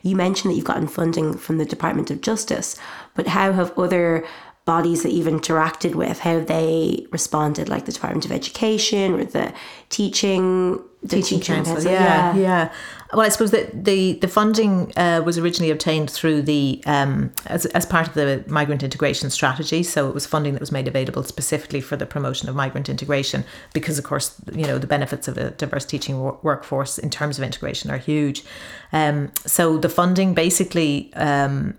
you 0.07 0.15
mentioned 0.25 0.47
that 0.51 0.55
you've 0.57 0.71
gotten 0.73 0.87
funding 0.99 1.27
from 1.37 1.55
the 1.57 1.65
Department 1.75 2.11
of 2.11 2.17
Justice, 2.29 2.69
but 3.15 3.25
how 3.37 3.47
have 3.59 3.69
other 3.85 4.25
bodies 4.75 5.03
that 5.03 5.11
you've 5.11 5.27
interacted 5.27 5.95
with, 5.95 6.19
how 6.19 6.39
they 6.39 7.05
responded, 7.11 7.67
like 7.67 7.83
the 7.85 7.91
Department 7.91 8.23
of 8.23 8.31
Education 8.31 9.13
or 9.15 9.25
the 9.25 9.53
teaching, 9.89 10.79
the 11.01 11.17
teaching 11.17 11.41
council. 11.41 11.83
Yeah, 11.83 12.33
yeah, 12.35 12.71
Well, 13.11 13.25
I 13.25 13.29
suppose 13.29 13.51
that 13.51 13.83
the 13.83 14.13
the 14.13 14.29
funding 14.29 14.93
uh, 14.95 15.21
was 15.25 15.37
originally 15.37 15.71
obtained 15.71 16.09
through 16.09 16.43
the 16.43 16.81
um, 16.85 17.33
as 17.47 17.65
as 17.79 17.85
part 17.85 18.07
of 18.07 18.13
the 18.13 18.45
migrant 18.47 18.81
integration 18.81 19.29
strategy. 19.29 19.83
So 19.83 20.07
it 20.07 20.13
was 20.13 20.25
funding 20.25 20.53
that 20.53 20.61
was 20.61 20.71
made 20.71 20.87
available 20.87 21.23
specifically 21.23 21.81
for 21.81 21.97
the 21.97 22.05
promotion 22.05 22.47
of 22.47 22.55
migrant 22.55 22.87
integration, 22.87 23.43
because 23.73 23.99
of 23.99 24.05
course 24.05 24.27
you 24.61 24.65
know 24.69 24.77
the 24.77 24.87
benefits 24.87 25.27
of 25.27 25.37
a 25.37 25.51
diverse 25.63 25.85
teaching 25.85 26.15
wor- 26.21 26.39
workforce 26.43 26.97
in 26.97 27.09
terms 27.09 27.37
of 27.37 27.43
integration 27.43 27.91
are 27.91 28.01
huge. 28.11 28.39
Um, 28.93 29.31
so 29.45 29.77
the 29.77 29.89
funding 29.89 30.33
basically. 30.33 31.11
Um, 31.15 31.73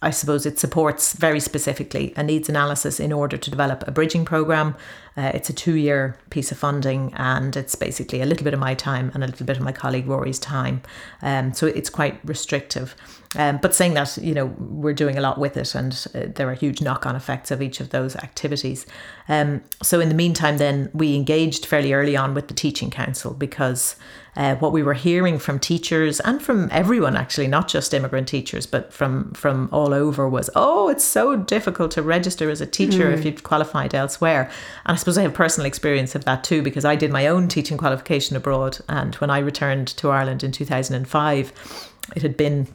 I 0.00 0.10
suppose 0.10 0.46
it 0.46 0.60
supports 0.60 1.14
very 1.14 1.40
specifically 1.40 2.12
a 2.16 2.22
needs 2.22 2.48
analysis 2.48 3.00
in 3.00 3.12
order 3.12 3.36
to 3.36 3.50
develop 3.50 3.82
a 3.86 3.90
bridging 3.90 4.24
program. 4.24 4.76
Uh, 5.16 5.32
it's 5.34 5.50
a 5.50 5.52
two 5.52 5.74
year 5.74 6.16
piece 6.30 6.52
of 6.52 6.58
funding 6.58 7.12
and 7.16 7.56
it's 7.56 7.74
basically 7.74 8.20
a 8.20 8.26
little 8.26 8.44
bit 8.44 8.54
of 8.54 8.60
my 8.60 8.74
time 8.74 9.10
and 9.12 9.24
a 9.24 9.26
little 9.26 9.44
bit 9.44 9.56
of 9.56 9.62
my 9.62 9.72
colleague 9.72 10.06
Rory's 10.06 10.38
time. 10.38 10.82
Um, 11.20 11.52
so 11.52 11.66
it's 11.66 11.90
quite 11.90 12.20
restrictive. 12.24 12.94
Um, 13.34 13.58
but 13.60 13.74
saying 13.74 13.94
that, 13.94 14.16
you 14.18 14.34
know, 14.34 14.46
we're 14.58 14.94
doing 14.94 15.18
a 15.18 15.20
lot 15.20 15.38
with 15.38 15.56
it 15.56 15.74
and 15.74 15.92
uh, 16.14 16.26
there 16.32 16.48
are 16.48 16.54
huge 16.54 16.80
knock 16.80 17.04
on 17.04 17.16
effects 17.16 17.50
of 17.50 17.60
each 17.60 17.80
of 17.80 17.90
those 17.90 18.14
activities. 18.14 18.86
Um, 19.28 19.62
so 19.82 19.98
in 19.98 20.08
the 20.08 20.14
meantime, 20.14 20.58
then 20.58 20.90
we 20.94 21.16
engaged 21.16 21.66
fairly 21.66 21.92
early 21.92 22.16
on 22.16 22.34
with 22.34 22.46
the 22.46 22.54
Teaching 22.54 22.90
Council 22.90 23.34
because 23.34 23.96
uh, 24.38 24.54
what 24.54 24.72
we 24.72 24.84
were 24.84 24.94
hearing 24.94 25.36
from 25.38 25.58
teachers 25.58 26.20
and 26.20 26.40
from 26.40 26.68
everyone 26.70 27.16
actually, 27.16 27.48
not 27.48 27.66
just 27.66 27.92
immigrant 27.92 28.28
teachers, 28.28 28.66
but 28.66 28.92
from 28.92 29.32
from 29.32 29.68
all 29.72 29.92
over 29.92 30.28
was, 30.28 30.48
oh, 30.54 30.88
it's 30.88 31.04
so 31.04 31.34
difficult 31.34 31.90
to 31.90 32.02
register 32.02 32.48
as 32.48 32.60
a 32.60 32.66
teacher 32.66 33.10
if 33.10 33.24
you've 33.24 33.42
qualified 33.42 33.94
elsewhere. 33.94 34.48
And 34.86 34.94
I 34.94 34.96
suppose 34.96 35.18
I 35.18 35.22
have 35.22 35.34
personal 35.34 35.66
experience 35.66 36.14
of 36.14 36.24
that 36.24 36.44
too 36.44 36.62
because 36.62 36.84
I 36.84 36.94
did 36.94 37.10
my 37.10 37.26
own 37.26 37.48
teaching 37.48 37.76
qualification 37.76 38.36
abroad, 38.36 38.78
and 38.88 39.16
when 39.16 39.28
I 39.28 39.40
returned 39.40 39.88
to 39.88 40.10
Ireland 40.10 40.44
in 40.44 40.52
two 40.52 40.64
thousand 40.64 40.94
and 40.94 41.08
five, 41.08 41.52
it 42.14 42.22
had 42.22 42.36
been 42.36 42.68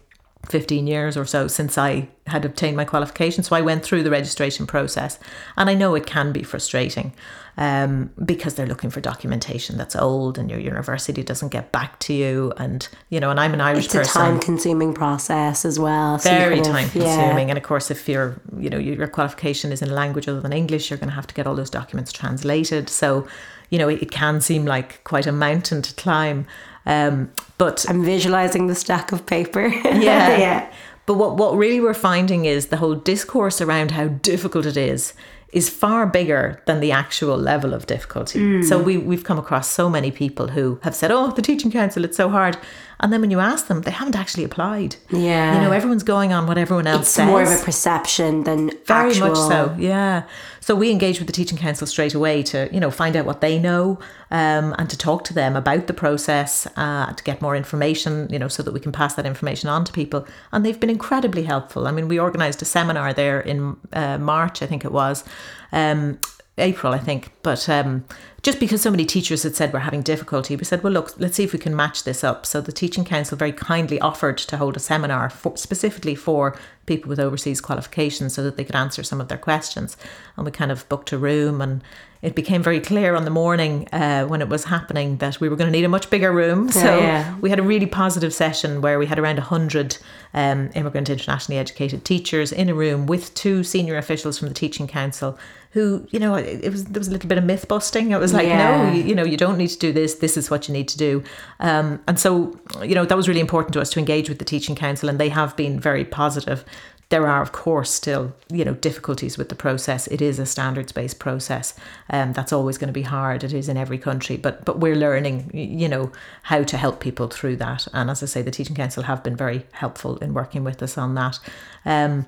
15 0.49 0.87
years 0.87 1.15
or 1.15 1.25
so 1.25 1.47
since 1.47 1.77
I 1.77 2.09
had 2.27 2.43
obtained 2.43 2.75
my 2.75 2.83
qualification. 2.85 3.43
So 3.43 3.55
I 3.55 3.61
went 3.61 3.83
through 3.83 4.03
the 4.03 4.09
registration 4.09 4.67
process. 4.67 5.17
And 5.55 5.69
I 5.69 5.73
know 5.73 5.95
it 5.95 6.05
can 6.05 6.31
be 6.33 6.43
frustrating 6.43 7.13
um, 7.57 8.11
because 8.23 8.55
they're 8.55 8.67
looking 8.67 8.89
for 8.89 8.99
documentation 8.99 9.77
that's 9.77 9.95
old 9.95 10.37
and 10.37 10.49
your 10.49 10.59
university 10.59 11.23
doesn't 11.23 11.49
get 11.49 11.71
back 11.71 11.99
to 11.99 12.13
you. 12.13 12.51
And, 12.57 12.87
you 13.09 13.21
know, 13.21 13.29
and 13.29 13.39
I'm 13.39 13.53
an 13.53 13.61
Irish 13.61 13.87
person. 13.87 14.01
It's 14.01 14.09
a 14.09 14.13
person. 14.13 14.31
time 14.33 14.39
consuming 14.41 14.93
process 14.93 15.63
as 15.63 15.79
well. 15.79 16.19
so 16.19 16.29
very 16.29 16.55
kind 16.55 16.67
of- 16.67 16.73
time 16.73 16.89
yeah. 16.93 17.15
consuming. 17.15 17.49
And 17.49 17.57
of 17.57 17.63
course, 17.63 17.89
if 17.89 18.09
your, 18.09 18.41
you 18.57 18.69
know, 18.69 18.77
your, 18.77 18.95
your 18.95 19.07
qualification 19.07 19.71
is 19.71 19.81
in 19.81 19.89
a 19.89 19.93
language 19.93 20.27
other 20.27 20.41
than 20.41 20.51
English, 20.51 20.89
you're 20.89 20.99
going 20.99 21.09
to 21.09 21.15
have 21.15 21.27
to 21.27 21.33
get 21.33 21.47
all 21.47 21.55
those 21.55 21.69
documents 21.69 22.11
translated. 22.11 22.89
So, 22.89 23.27
you 23.69 23.79
know, 23.79 23.87
it, 23.87 24.01
it 24.01 24.11
can 24.11 24.41
seem 24.41 24.65
like 24.65 25.03
quite 25.05 25.25
a 25.25 25.31
mountain 25.31 25.81
to 25.81 25.93
climb. 25.95 26.47
Um, 26.85 27.31
but 27.57 27.85
I'm 27.89 28.03
visualizing 28.03 28.67
the 28.67 28.75
stack 28.75 29.11
of 29.11 29.25
paper. 29.25 29.67
yeah. 29.85 30.37
yeah. 30.37 30.73
But 31.05 31.15
what, 31.15 31.37
what 31.37 31.55
really 31.57 31.79
we're 31.81 31.93
finding 31.93 32.45
is 32.45 32.67
the 32.67 32.77
whole 32.77 32.95
discourse 32.95 33.61
around 33.61 33.91
how 33.91 34.07
difficult 34.07 34.65
it 34.65 34.77
is 34.77 35.13
is 35.51 35.69
far 35.69 36.07
bigger 36.07 36.61
than 36.65 36.79
the 36.79 36.91
actual 36.91 37.37
level 37.37 37.73
of 37.73 37.85
difficulty. 37.85 38.63
So 38.63 38.81
we, 38.81 38.97
we've 38.97 39.23
come 39.23 39.37
across 39.37 39.69
so 39.69 39.87
many 39.87 40.09
people 40.09 40.47
who 40.47 40.79
have 40.81 40.95
said, 40.95 41.11
oh, 41.11 41.31
the 41.31 41.43
teaching 41.43 41.71
council, 41.71 42.03
it's 42.03 42.17
so 42.17 42.27
hard. 42.29 42.57
And 42.99 43.11
then 43.11 43.21
when 43.21 43.31
you 43.31 43.39
ask 43.39 43.67
them, 43.67 43.81
they 43.81 43.91
haven't 43.91 44.15
actually 44.15 44.43
applied. 44.43 44.95
Yeah. 45.09 45.55
You 45.55 45.61
know, 45.61 45.71
everyone's 45.71 46.03
going 46.03 46.31
on 46.31 46.47
what 46.47 46.57
everyone 46.57 46.87
else 46.87 47.01
It's 47.01 47.09
says. 47.11 47.27
more 47.27 47.41
of 47.41 47.49
a 47.49 47.63
perception 47.63 48.43
than 48.43 48.71
Very 48.85 49.09
actual. 49.09 49.29
much 49.29 49.37
so, 49.37 49.75
yeah. 49.77 50.23
So 50.61 50.75
we 50.75 50.91
engage 50.91 51.19
with 51.19 51.27
the 51.27 51.33
teaching 51.33 51.57
council 51.57 51.85
straight 51.85 52.13
away 52.13 52.41
to, 52.43 52.69
you 52.71 52.79
know, 52.79 52.89
find 52.91 53.17
out 53.17 53.25
what 53.25 53.41
they 53.41 53.59
know 53.59 53.99
um, 54.31 54.73
and 54.77 54.89
to 54.89 54.97
talk 54.97 55.25
to 55.25 55.33
them 55.33 55.57
about 55.57 55.87
the 55.87 55.93
process, 55.93 56.65
uh, 56.77 57.11
to 57.11 57.23
get 57.23 57.41
more 57.41 57.55
information, 57.57 58.27
you 58.31 58.39
know, 58.39 58.47
so 58.47 58.63
that 58.63 58.73
we 58.73 58.79
can 58.79 58.93
pass 58.93 59.15
that 59.15 59.25
information 59.25 59.67
on 59.69 59.83
to 59.83 59.91
people. 59.91 60.25
And 60.53 60.65
they've 60.65 60.79
been 60.79 60.89
incredibly 60.89 61.43
helpful. 61.43 61.85
I 61.87 61.91
mean, 61.91 62.07
we 62.07 62.17
organised 62.19 62.61
a 62.61 62.65
seminar 62.65 63.11
there 63.11 63.41
in 63.41 63.75
uh, 63.91 64.17
March, 64.19 64.61
I 64.61 64.65
think 64.67 64.85
it 64.85 64.91
was, 64.93 65.25
um, 65.73 66.19
April, 66.57 66.93
I 66.93 66.99
think. 66.99 67.31
But 67.41 67.67
um, 67.67 68.05
just 68.43 68.59
because 68.59 68.81
so 68.81 68.91
many 68.91 69.05
teachers 69.05 69.43
had 69.43 69.55
said 69.55 69.73
we're 69.73 69.79
having 69.79 70.01
difficulty, 70.01 70.55
we 70.55 70.65
said, 70.65 70.83
well, 70.83 70.93
look, 70.93 71.13
let's 71.17 71.35
see 71.35 71.43
if 71.43 71.53
we 71.53 71.59
can 71.59 71.75
match 71.75 72.03
this 72.03 72.23
up. 72.23 72.45
So 72.45 72.61
the 72.61 72.71
teaching 72.71 73.05
council 73.05 73.37
very 73.37 73.53
kindly 73.53 73.99
offered 73.99 74.37
to 74.37 74.57
hold 74.57 74.77
a 74.77 74.79
seminar 74.79 75.29
for, 75.29 75.57
specifically 75.57 76.13
for 76.13 76.55
people 76.85 77.09
with 77.09 77.19
overseas 77.19 77.61
qualifications 77.61 78.35
so 78.35 78.43
that 78.43 78.57
they 78.57 78.63
could 78.63 78.75
answer 78.75 79.01
some 79.01 79.19
of 79.19 79.29
their 79.29 79.37
questions. 79.37 79.97
And 80.35 80.45
we 80.45 80.51
kind 80.51 80.71
of 80.71 80.87
booked 80.89 81.11
a 81.11 81.17
room 81.17 81.61
and 81.61 81.81
it 82.21 82.35
became 82.35 82.63
very 82.63 82.79
clear 82.79 83.15
on 83.15 83.25
the 83.25 83.31
morning 83.31 83.87
uh, 83.91 84.25
when 84.25 84.41
it 84.41 84.47
was 84.47 84.63
happening 84.65 85.17
that 85.17 85.41
we 85.41 85.49
were 85.49 85.57
going 85.57 85.67
to 85.67 85.77
need 85.77 85.83
a 85.83 85.89
much 85.89 86.09
bigger 86.09 86.31
room. 86.31 86.69
So 86.69 86.99
yeah. 86.99 87.37
we 87.39 87.49
had 87.49 87.59
a 87.59 87.63
really 87.63 87.85
positive 87.85 88.33
session 88.33 88.79
where 88.81 88.97
we 88.97 89.05
had 89.05 89.19
around 89.19 89.37
100 89.37 89.97
um, 90.33 90.69
immigrant 90.73 91.09
internationally 91.09 91.59
educated 91.59 92.05
teachers 92.05 92.51
in 92.51 92.69
a 92.69 92.73
room 92.73 93.07
with 93.07 93.33
two 93.33 93.63
senior 93.63 93.97
officials 93.97 94.39
from 94.39 94.47
the 94.47 94.53
Teaching 94.53 94.87
Council 94.87 95.37
who 95.73 96.07
you 96.11 96.19
know 96.19 96.35
it, 96.35 96.63
it 96.63 96.71
was 96.71 96.85
there 96.85 96.99
was 96.99 97.07
a 97.07 97.11
little 97.11 97.27
bit 97.27 97.37
of 97.37 97.43
myth 97.43 97.67
busting. 97.67 98.11
It 98.11 98.19
was 98.19 98.31
like 98.31 98.47
Yeah. 98.47 98.83
no, 98.83 98.93
you, 98.93 99.03
you 99.03 99.15
know 99.15 99.25
you 99.25 99.37
don't 99.37 99.57
need 99.57 99.69
to 99.69 99.79
do 99.79 99.91
this. 99.91 100.15
This 100.15 100.37
is 100.37 100.49
what 100.51 100.67
you 100.67 100.73
need 100.73 100.87
to 100.89 100.97
do. 100.97 101.23
Um, 101.59 101.99
and 102.07 102.19
so 102.19 102.57
you 102.83 102.95
know 102.95 103.05
that 103.05 103.17
was 103.17 103.27
really 103.27 103.41
important 103.41 103.73
to 103.73 103.81
us 103.81 103.89
to 103.91 103.99
engage 103.99 104.29
with 104.29 104.39
the 104.39 104.45
teaching 104.45 104.75
council, 104.75 105.09
and 105.09 105.19
they 105.19 105.29
have 105.29 105.55
been 105.55 105.79
very 105.79 106.05
positive. 106.05 106.63
There 107.09 107.27
are, 107.27 107.41
of 107.43 107.51
course, 107.51 107.91
still 107.91 108.33
you 108.51 108.63
know 108.63 108.73
difficulties 108.75 109.37
with 109.37 109.49
the 109.49 109.55
process. 109.55 110.07
It 110.07 110.21
is 110.21 110.39
a 110.39 110.45
standards 110.45 110.91
based 110.91 111.17
process. 111.19 111.73
Um, 112.09 112.33
that's 112.33 112.53
always 112.53 112.77
going 112.77 112.87
to 112.87 112.93
be 112.93 113.03
hard. 113.03 113.43
It 113.43 113.53
is 113.53 113.67
in 113.67 113.77
every 113.77 113.97
country, 113.97 114.37
but 114.37 114.65
but 114.65 114.79
we're 114.79 114.95
learning, 114.95 115.49
you 115.53 115.89
know, 115.89 116.11
how 116.43 116.63
to 116.63 116.77
help 116.77 116.99
people 116.99 117.27
through 117.29 117.55
that. 117.57 117.87
And 117.93 118.09
as 118.11 118.21
I 118.23 118.27
say, 118.27 118.41
the 118.43 118.51
teaching 118.51 118.75
council 118.75 119.03
have 119.03 119.23
been 119.23 119.35
very 119.35 119.65
helpful 119.71 120.17
in 120.17 120.33
working 120.33 120.63
with 120.63 120.81
us 120.83 120.97
on 120.97 121.15
that. 121.15 121.39
Um, 121.85 122.25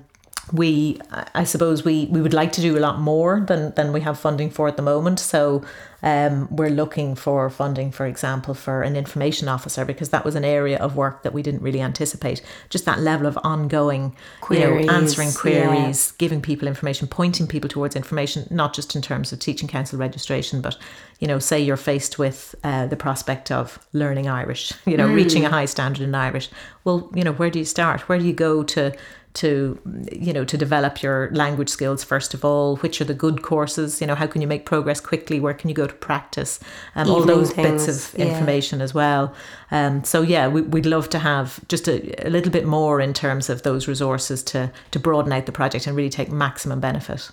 we 0.52 1.00
I 1.34 1.44
suppose 1.44 1.84
we 1.84 2.06
we 2.06 2.20
would 2.20 2.34
like 2.34 2.52
to 2.52 2.60
do 2.60 2.78
a 2.78 2.80
lot 2.80 3.00
more 3.00 3.40
than 3.40 3.74
than 3.74 3.92
we 3.92 4.00
have 4.02 4.18
funding 4.18 4.50
for 4.50 4.68
at 4.68 4.76
the 4.76 4.82
moment. 4.82 5.18
So 5.18 5.64
um, 6.02 6.46
we're 6.54 6.70
looking 6.70 7.16
for 7.16 7.50
funding 7.50 7.90
for 7.90 8.06
example 8.06 8.54
for 8.54 8.82
an 8.82 8.94
information 8.94 9.48
officer 9.48 9.84
because 9.84 10.10
that 10.10 10.24
was 10.24 10.36
an 10.36 10.44
area 10.44 10.78
of 10.78 10.94
work 10.94 11.24
that 11.24 11.32
we 11.32 11.42
didn't 11.42 11.62
really 11.62 11.80
anticipate. 11.80 12.42
Just 12.68 12.84
that 12.84 13.00
level 13.00 13.26
of 13.26 13.36
ongoing 13.42 14.14
you 14.50 14.60
know 14.60 14.76
answering 14.92 15.28
yeah. 15.28 15.34
queries 15.34 16.12
giving 16.12 16.40
people 16.40 16.68
information 16.68 17.08
pointing 17.08 17.48
people 17.48 17.68
towards 17.68 17.96
information 17.96 18.46
not 18.50 18.72
just 18.72 18.94
in 18.94 19.02
terms 19.02 19.32
of 19.32 19.40
teaching 19.40 19.68
council 19.68 19.98
registration 19.98 20.60
but 20.60 20.76
you 21.18 21.26
know 21.26 21.40
say 21.40 21.58
you're 21.60 21.76
faced 21.76 22.18
with 22.18 22.54
uh, 22.62 22.86
the 22.86 22.96
prospect 22.96 23.50
of 23.50 23.84
learning 23.92 24.28
irish 24.28 24.72
you 24.86 24.96
know 24.96 25.08
reaching 25.08 25.44
a 25.44 25.48
high 25.48 25.64
standard 25.64 26.04
in 26.04 26.14
irish. 26.14 26.48
Well 26.84 27.10
you 27.14 27.24
know 27.24 27.32
where 27.32 27.50
do 27.50 27.58
you 27.58 27.64
start? 27.64 28.02
Where 28.02 28.18
do 28.18 28.24
you 28.24 28.32
go 28.32 28.62
to 28.62 28.92
to 29.36 29.78
you 30.10 30.32
know 30.32 30.44
to 30.44 30.56
develop 30.56 31.02
your 31.02 31.30
language 31.30 31.68
skills 31.68 32.02
first 32.02 32.32
of 32.32 32.44
all 32.44 32.76
which 32.76 33.00
are 33.00 33.04
the 33.04 33.14
good 33.14 33.42
courses 33.42 34.00
you 34.00 34.06
know 34.06 34.14
how 34.14 34.26
can 34.26 34.40
you 34.40 34.48
make 34.48 34.64
progress 34.64 34.98
quickly 34.98 35.38
where 35.38 35.52
can 35.52 35.68
you 35.68 35.74
go 35.74 35.86
to 35.86 35.94
practice 35.94 36.58
um, 36.94 37.08
all 37.08 37.22
those 37.22 37.52
bits 37.52 37.84
things, 37.84 38.14
of 38.14 38.18
yeah. 38.18 38.26
information 38.26 38.80
as 38.80 38.94
well 38.94 39.34
um, 39.70 40.02
so 40.04 40.22
yeah 40.22 40.48
we, 40.48 40.62
we'd 40.62 40.86
love 40.86 41.10
to 41.10 41.18
have 41.18 41.60
just 41.68 41.86
a, 41.86 42.26
a 42.26 42.30
little 42.30 42.50
bit 42.50 42.64
more 42.64 42.98
in 43.00 43.12
terms 43.12 43.50
of 43.50 43.62
those 43.62 43.86
resources 43.86 44.42
to 44.42 44.72
to 44.90 44.98
broaden 44.98 45.32
out 45.32 45.44
the 45.44 45.52
project 45.52 45.86
and 45.86 45.94
really 45.96 46.10
take 46.10 46.30
maximum 46.30 46.80
benefit 46.80 47.30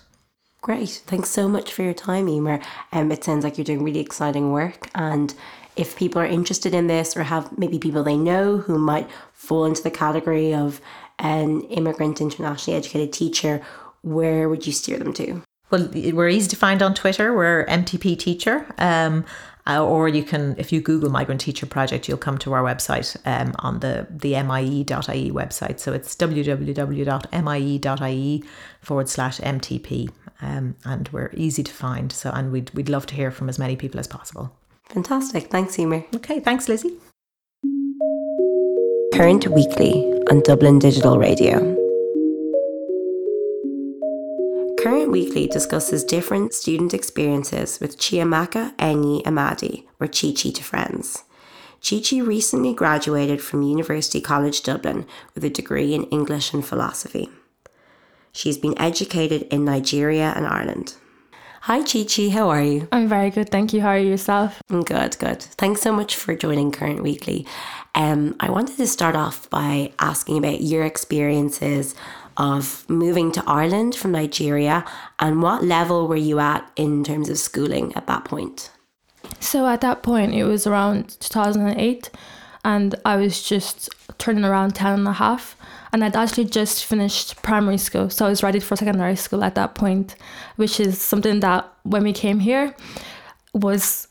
Great. 0.60 1.02
Thanks 1.06 1.28
so 1.28 1.46
much 1.46 1.74
for 1.74 1.82
your 1.82 1.92
time, 1.92 2.26
Emer. 2.26 2.58
Um, 2.90 3.12
it 3.12 3.22
sounds 3.22 3.44
like 3.44 3.58
you're 3.58 3.66
doing 3.66 3.84
really 3.84 4.00
exciting 4.00 4.50
work. 4.50 4.88
And 4.94 5.34
if 5.76 5.94
people 5.94 6.22
are 6.22 6.26
interested 6.26 6.72
in 6.72 6.86
this 6.86 7.16
or 7.16 7.24
have 7.24 7.58
maybe 7.58 7.78
people 7.78 8.02
they 8.02 8.16
know 8.16 8.58
who 8.58 8.78
might 8.78 9.06
fall 9.32 9.66
into 9.66 9.82
the 9.82 9.90
category 9.90 10.54
of 10.54 10.80
an 11.18 11.62
immigrant 11.62 12.20
internationally 12.20 12.76
educated 12.76 13.12
teacher, 13.12 13.62
where 14.02 14.48
would 14.48 14.66
you 14.66 14.72
steer 14.72 14.98
them 14.98 15.12
to? 15.14 15.42
Well, 15.70 15.88
we're 15.92 16.28
easy 16.28 16.48
to 16.50 16.56
find 16.56 16.82
on 16.82 16.94
Twitter. 16.94 17.34
We're 17.34 17.66
MTP 17.66 18.18
Teacher. 18.18 18.66
Um, 18.78 19.24
uh, 19.66 19.82
or 19.82 20.08
you 20.08 20.22
can, 20.22 20.54
if 20.58 20.72
you 20.72 20.80
Google 20.82 21.10
Migrant 21.10 21.40
Teacher 21.40 21.64
Project, 21.64 22.06
you'll 22.06 22.18
come 22.18 22.36
to 22.38 22.52
our 22.52 22.62
website 22.62 23.16
um, 23.24 23.54
on 23.60 23.80
the, 23.80 24.06
the 24.10 24.34
MIE.ie 24.42 24.84
website. 25.30 25.80
So 25.80 25.94
it's 25.94 26.14
www.mie.ie 26.16 26.44
forward 28.82 29.08
slash 29.08 29.40
MTP. 29.40 30.10
Um, 30.42 30.76
and 30.84 31.08
we're 31.10 31.30
easy 31.32 31.62
to 31.62 31.72
find. 31.72 32.12
So, 32.12 32.30
and 32.30 32.52
we'd, 32.52 32.68
we'd 32.70 32.90
love 32.90 33.06
to 33.06 33.14
hear 33.14 33.30
from 33.30 33.48
as 33.48 33.58
many 33.58 33.74
people 33.74 33.98
as 33.98 34.06
possible. 34.06 34.54
Fantastic. 34.90 35.50
Thanks, 35.50 35.78
Emer. 35.78 36.04
Okay, 36.14 36.40
thanks, 36.40 36.68
Lizzie. 36.68 36.98
Current 39.14 39.46
Weekly 39.46 39.92
on 40.28 40.40
Dublin 40.40 40.80
Digital 40.80 41.20
Radio. 41.20 41.60
Current 44.82 45.12
Weekly 45.12 45.46
discusses 45.46 46.02
different 46.02 46.52
student 46.52 46.92
experiences 46.92 47.78
with 47.78 47.96
Chiamaka 47.96 48.74
Enyi 48.74 49.22
Amadi, 49.22 49.86
or 50.00 50.08
Chi 50.08 50.32
Chi 50.32 50.50
to 50.50 50.64
friends. 50.64 51.22
Chi 51.80 52.00
Chi 52.00 52.18
recently 52.18 52.74
graduated 52.74 53.40
from 53.40 53.62
University 53.62 54.20
College 54.20 54.64
Dublin 54.64 55.06
with 55.36 55.44
a 55.44 55.48
degree 55.48 55.94
in 55.94 56.06
English 56.06 56.52
and 56.52 56.66
philosophy. 56.66 57.30
She's 58.32 58.58
been 58.58 58.76
educated 58.80 59.42
in 59.42 59.64
Nigeria 59.64 60.32
and 60.34 60.44
Ireland. 60.44 60.96
Hi 61.64 61.82
Chi 61.82 62.04
Chi, 62.04 62.28
how 62.28 62.50
are 62.50 62.62
you? 62.62 62.88
I'm 62.92 63.08
very 63.08 63.30
good, 63.30 63.48
thank 63.48 63.72
you. 63.72 63.80
How 63.80 63.88
are 63.88 63.98
you 63.98 64.10
yourself? 64.10 64.62
Mm, 64.70 64.84
Good, 64.84 65.18
good. 65.18 65.40
Thanks 65.40 65.80
so 65.80 65.92
much 65.92 66.14
for 66.14 66.34
joining 66.34 66.70
Current 66.70 67.02
Weekly. 67.02 67.46
Um, 67.94 68.36
I 68.38 68.50
wanted 68.50 68.76
to 68.76 68.86
start 68.86 69.16
off 69.16 69.48
by 69.48 69.92
asking 69.98 70.36
about 70.36 70.60
your 70.60 70.84
experiences 70.84 71.94
of 72.36 72.84
moving 72.90 73.32
to 73.32 73.44
Ireland 73.46 73.94
from 73.94 74.12
Nigeria 74.12 74.84
and 75.18 75.40
what 75.40 75.64
level 75.64 76.06
were 76.06 76.16
you 76.16 76.38
at 76.38 76.70
in 76.76 77.02
terms 77.02 77.30
of 77.30 77.38
schooling 77.38 77.94
at 77.96 78.06
that 78.08 78.26
point? 78.26 78.70
So 79.40 79.66
at 79.66 79.80
that 79.80 80.02
point, 80.02 80.34
it 80.34 80.44
was 80.44 80.66
around 80.66 81.16
2008, 81.18 82.10
and 82.62 82.94
I 83.06 83.16
was 83.16 83.42
just 83.42 83.88
turning 84.18 84.44
around 84.44 84.74
10 84.74 84.92
and 84.98 85.08
a 85.08 85.12
half. 85.14 85.56
And 85.94 86.02
I'd 86.04 86.16
actually 86.16 86.46
just 86.46 86.86
finished 86.86 87.40
primary 87.42 87.78
school, 87.78 88.10
so 88.10 88.26
I 88.26 88.28
was 88.28 88.42
ready 88.42 88.58
for 88.58 88.74
secondary 88.74 89.14
school 89.14 89.44
at 89.44 89.54
that 89.54 89.76
point, 89.76 90.16
which 90.56 90.80
is 90.80 91.00
something 91.00 91.38
that 91.38 91.72
when 91.84 92.02
we 92.02 92.12
came 92.12 92.40
here 92.40 92.74
was 93.52 94.08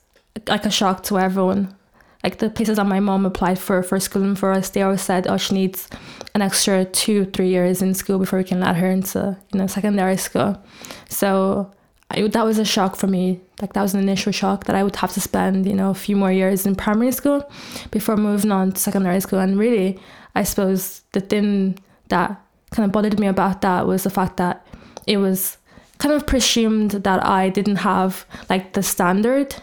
like 0.48 0.66
a 0.66 0.72
shock 0.72 1.04
to 1.04 1.20
everyone. 1.20 1.76
Like 2.24 2.38
the 2.38 2.50
places 2.50 2.78
that 2.78 2.86
my 2.86 3.02
mom 3.02 3.26
applied 3.26 3.60
for 3.60 3.84
for 3.84 4.00
schooling 4.00 4.36
for 4.36 4.54
us, 4.54 4.70
they 4.70 4.82
always 4.82 5.02
said, 5.02 5.28
"Oh, 5.28 5.36
she 5.36 5.56
needs 5.56 5.90
an 6.34 6.42
extra 6.42 6.86
two, 6.86 7.26
three 7.26 7.50
years 7.50 7.82
in 7.82 7.94
school 7.94 8.18
before 8.18 8.40
we 8.40 8.46
can 8.46 8.62
let 8.62 8.78
her 8.78 8.90
into 8.90 9.36
you 9.52 9.60
know 9.60 9.68
secondary 9.68 10.16
school." 10.16 10.64
So 11.10 11.70
I, 12.12 12.26
that 12.30 12.46
was 12.46 12.60
a 12.60 12.66
shock 12.66 12.96
for 12.96 13.08
me. 13.08 13.42
Like 13.62 13.74
that 13.74 13.82
was 13.82 13.94
an 13.94 14.00
initial 14.00 14.32
shock 14.32 14.64
that 14.68 14.76
I 14.78 14.84
would 14.84 14.96
have 14.96 15.12
to 15.16 15.20
spend 15.20 15.66
you 15.66 15.74
know 15.74 15.90
a 15.90 15.94
few 16.06 16.16
more 16.16 16.32
years 16.32 16.66
in 16.66 16.76
primary 16.76 17.12
school 17.12 17.44
before 17.92 18.16
moving 18.16 18.54
on 18.54 18.72
to 18.72 18.80
secondary 18.80 19.20
school. 19.20 19.40
And 19.40 19.60
really, 19.60 20.00
I 20.36 20.44
suppose 20.44 21.02
the 21.12 21.22
thing 21.22 21.80
that 22.10 22.40
kind 22.72 22.86
of 22.86 22.92
bothered 22.92 23.20
me 23.20 23.28
about 23.28 23.62
that 23.62 23.88
was 23.88 24.04
the 24.04 24.10
fact 24.10 24.38
that 24.38 24.66
it 25.06 25.18
was 25.18 25.58
kind 26.00 26.14
of 26.14 26.26
presumed 26.26 26.92
that 26.92 27.26
I 27.26 27.50
didn't 27.50 27.78
have 27.78 28.26
like 28.50 28.74
the 28.74 28.84
standard 28.84 29.56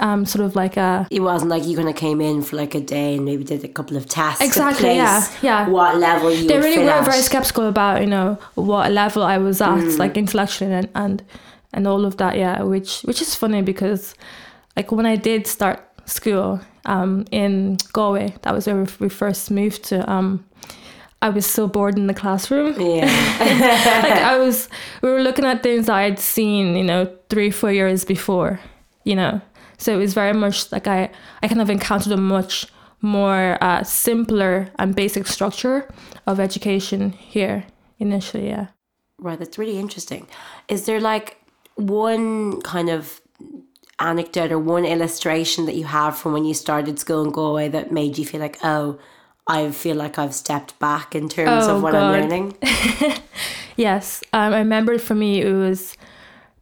um 0.00 0.24
sort 0.24 0.44
of 0.44 0.54
like 0.54 0.76
a 0.76 1.06
It 1.10 1.20
wasn't 1.20 1.50
like 1.50 1.64
you 1.66 1.76
kind 1.76 1.88
of 1.88 1.96
came 1.96 2.20
in 2.20 2.42
for 2.42 2.54
like 2.56 2.74
a 2.76 2.80
day 2.80 3.16
and 3.16 3.24
maybe 3.24 3.42
did 3.42 3.64
a 3.64 3.68
couple 3.68 3.96
of 3.96 4.06
tests. 4.06 4.40
Exactly, 4.40 4.94
yeah, 4.94 5.26
yeah. 5.42 5.68
What 5.68 5.96
level 5.96 6.32
you 6.32 6.46
they 6.46 6.58
really 6.58 6.84
were 6.84 6.90
at. 6.90 7.04
very 7.04 7.20
skeptical 7.20 7.66
about 7.66 8.00
you 8.00 8.06
know 8.06 8.38
what 8.54 8.92
level 8.92 9.24
I 9.24 9.38
was 9.38 9.60
at 9.60 9.98
like 9.98 10.16
intellectually 10.16 10.72
and, 10.72 10.88
and 10.94 11.24
and 11.72 11.86
all 11.86 12.04
of 12.04 12.16
that 12.18 12.36
yeah 12.36 12.62
which 12.62 13.00
which 13.02 13.20
is 13.20 13.34
funny 13.34 13.60
because 13.62 14.14
like 14.76 14.92
when 14.92 15.04
I 15.06 15.16
did 15.16 15.46
start 15.48 15.80
school 16.08 16.60
um 16.84 17.24
in 17.30 17.76
Galway 17.92 18.34
that 18.42 18.54
was 18.54 18.66
where 18.66 18.86
we 18.98 19.08
first 19.08 19.50
moved 19.50 19.84
to 19.84 20.10
um 20.10 20.44
I 21.20 21.30
was 21.30 21.46
so 21.46 21.66
bored 21.66 21.98
in 21.98 22.06
the 22.06 22.14
classroom 22.14 22.74
Yeah. 22.80 23.06
like 24.02 24.22
I 24.22 24.38
was 24.38 24.68
we 25.02 25.10
were 25.10 25.22
looking 25.22 25.44
at 25.44 25.62
things 25.62 25.88
I 25.88 26.02
had 26.02 26.18
seen, 26.18 26.76
you 26.76 26.84
know, 26.84 27.12
three, 27.28 27.50
four 27.50 27.72
years 27.72 28.04
before, 28.04 28.60
you 29.04 29.16
know. 29.16 29.40
So 29.78 29.92
it 29.92 29.96
was 29.96 30.14
very 30.14 30.32
much 30.32 30.70
like 30.70 30.86
I, 30.86 31.10
I 31.42 31.48
kind 31.48 31.60
of 31.60 31.70
encountered 31.70 32.12
a 32.12 32.16
much 32.16 32.66
more 33.00 33.58
uh, 33.60 33.82
simpler 33.82 34.68
and 34.78 34.94
basic 34.94 35.26
structure 35.26 35.88
of 36.26 36.40
education 36.40 37.10
here 37.12 37.64
initially, 37.98 38.48
yeah. 38.48 38.68
Right, 39.18 39.38
that's 39.38 39.58
really 39.58 39.78
interesting. 39.78 40.28
Is 40.68 40.86
there 40.86 41.00
like 41.00 41.40
one 41.74 42.60
kind 42.62 42.90
of 42.90 43.20
anecdote 44.00 44.52
or 44.52 44.58
one 44.58 44.84
illustration 44.84 45.66
that 45.66 45.74
you 45.74 45.84
have 45.84 46.16
from 46.16 46.32
when 46.32 46.44
you 46.44 46.54
started 46.54 46.98
school 46.98 47.24
in 47.24 47.30
Galway 47.30 47.68
that 47.68 47.90
made 47.92 48.16
you 48.18 48.24
feel 48.24 48.40
like, 48.40 48.58
oh, 48.62 48.98
I 49.46 49.70
feel 49.70 49.96
like 49.96 50.18
I've 50.18 50.34
stepped 50.34 50.78
back 50.78 51.14
in 51.14 51.28
terms 51.28 51.66
Oh, 51.66 51.76
of 51.76 51.82
what 51.82 51.92
God. 51.92 52.14
I'm 52.14 52.20
learning? 52.22 52.56
Yes, 53.76 54.24
um, 54.32 54.52
I 54.54 54.58
remember 54.58 54.98
for 54.98 55.14
me 55.14 55.40
it 55.40 55.52
was 55.52 55.96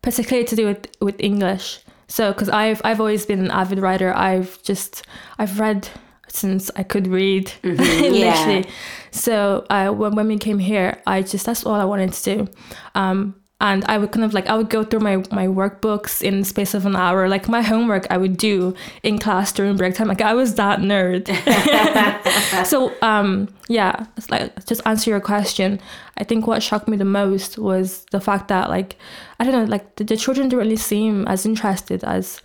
particularly 0.03 0.45
to 0.49 0.55
do 0.57 0.67
with, 0.67 0.87
with 1.01 1.17
English. 1.19 1.81
So, 2.09 2.31
because 2.33 2.51
I've 2.51 2.81
I've 2.85 3.01
always 3.01 3.25
been 3.27 3.41
an 3.41 3.51
avid 3.51 3.79
writer. 3.79 4.13
I've 4.15 4.63
just 4.63 5.03
I've 5.39 5.59
read 5.59 5.89
since 6.29 6.71
I 6.77 6.83
could 6.83 7.07
read, 7.07 7.51
literally. 7.65 8.67
So, 9.13 9.65
uh, 9.71 9.89
when 9.91 10.15
when 10.15 10.29
we 10.29 10.37
came 10.39 10.59
here, 10.59 11.01
I 11.07 11.23
just 11.23 11.47
that's 11.47 11.65
all 11.65 11.75
I 11.75 11.85
wanted 11.85 12.13
to 12.13 12.23
do. 12.37 12.49
Um, 12.95 13.35
and 13.61 13.85
I 13.87 13.97
would 13.99 14.13
kind 14.13 14.25
of 14.25 14.35
like 14.35 14.49
I 14.49 14.57
would 14.57 14.69
go 14.69 14.85
through 14.85 15.01
my 15.01 15.17
my 15.31 15.47
workbooks 15.47 16.23
in 16.23 16.41
the 16.41 16.45
space 16.45 16.75
of 16.75 16.85
an 16.85 16.95
hour. 16.95 17.29
Like 17.29 17.49
my 17.49 17.63
homework, 17.63 18.07
I 18.11 18.19
would 18.19 18.37
do 18.37 18.75
in 19.03 19.19
class 19.19 19.53
during 19.53 19.77
break 19.77 19.95
time. 19.95 20.09
Like 20.09 20.21
I 20.21 20.35
was 20.35 20.55
that 20.57 20.81
nerd. 20.81 21.27
so 22.67 22.93
um 23.03 23.49
yeah 23.69 24.07
it's 24.17 24.31
like 24.31 24.65
just 24.67 24.81
answer 24.87 25.11
your 25.11 25.21
question 25.21 25.81
i 26.17 26.25
think 26.25 26.47
what 26.47 26.63
shocked 26.63 26.89
me 26.89 26.97
the 26.97 27.05
most 27.05 27.59
was 27.59 28.05
the 28.13 28.21
fact 28.21 28.49
that 28.49 28.69
like 28.69 28.97
i 29.41 29.45
don't 29.45 29.53
know 29.53 29.65
like 29.65 29.97
the, 29.97 30.05
the 30.05 30.17
children 30.17 30.49
didn't 30.49 30.59
really 30.59 30.77
seem 30.77 31.27
as 31.27 31.45
interested 31.45 32.05
as 32.05 32.41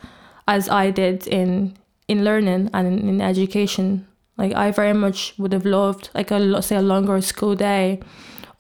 as 0.48 0.68
i 0.70 0.90
did 0.90 1.28
in 1.28 1.76
in 2.08 2.24
learning 2.24 2.70
and 2.74 2.88
in, 2.88 3.08
in 3.08 3.22
education 3.22 4.08
like 4.38 4.54
i 4.54 4.72
very 4.72 4.94
much 4.94 5.34
would 5.38 5.54
have 5.54 5.66
loved 5.66 6.10
like 6.16 6.32
a 6.32 6.62
say 6.62 6.76
a 6.76 6.82
longer 6.82 7.22
school 7.22 7.56
day 7.56 8.00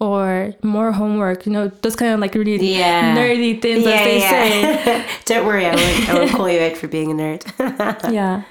or 0.02 0.52
more 0.64 0.92
homework. 0.92 1.46
You 1.46 1.52
know, 1.52 1.68
those 1.68 1.96
kind 1.96 2.12
of 2.12 2.20
like 2.20 2.34
really 2.34 2.76
Yeah. 2.76 3.16
nerdy 3.16 3.62
things 3.62 3.86
as 3.86 4.04
they 4.04 4.20
say. 4.20 5.06
Don't 5.26 5.46
worry, 5.46 5.68
I 5.68 5.76
won't, 5.76 6.10
I 6.10 6.14
won't 6.16 6.32
call 6.32 6.50
you 6.50 6.60
out 6.60 6.76
for 6.76 6.88
being 6.88 7.12
a 7.12 7.14
nerd. 7.14 8.12
Yeah. 8.12 8.44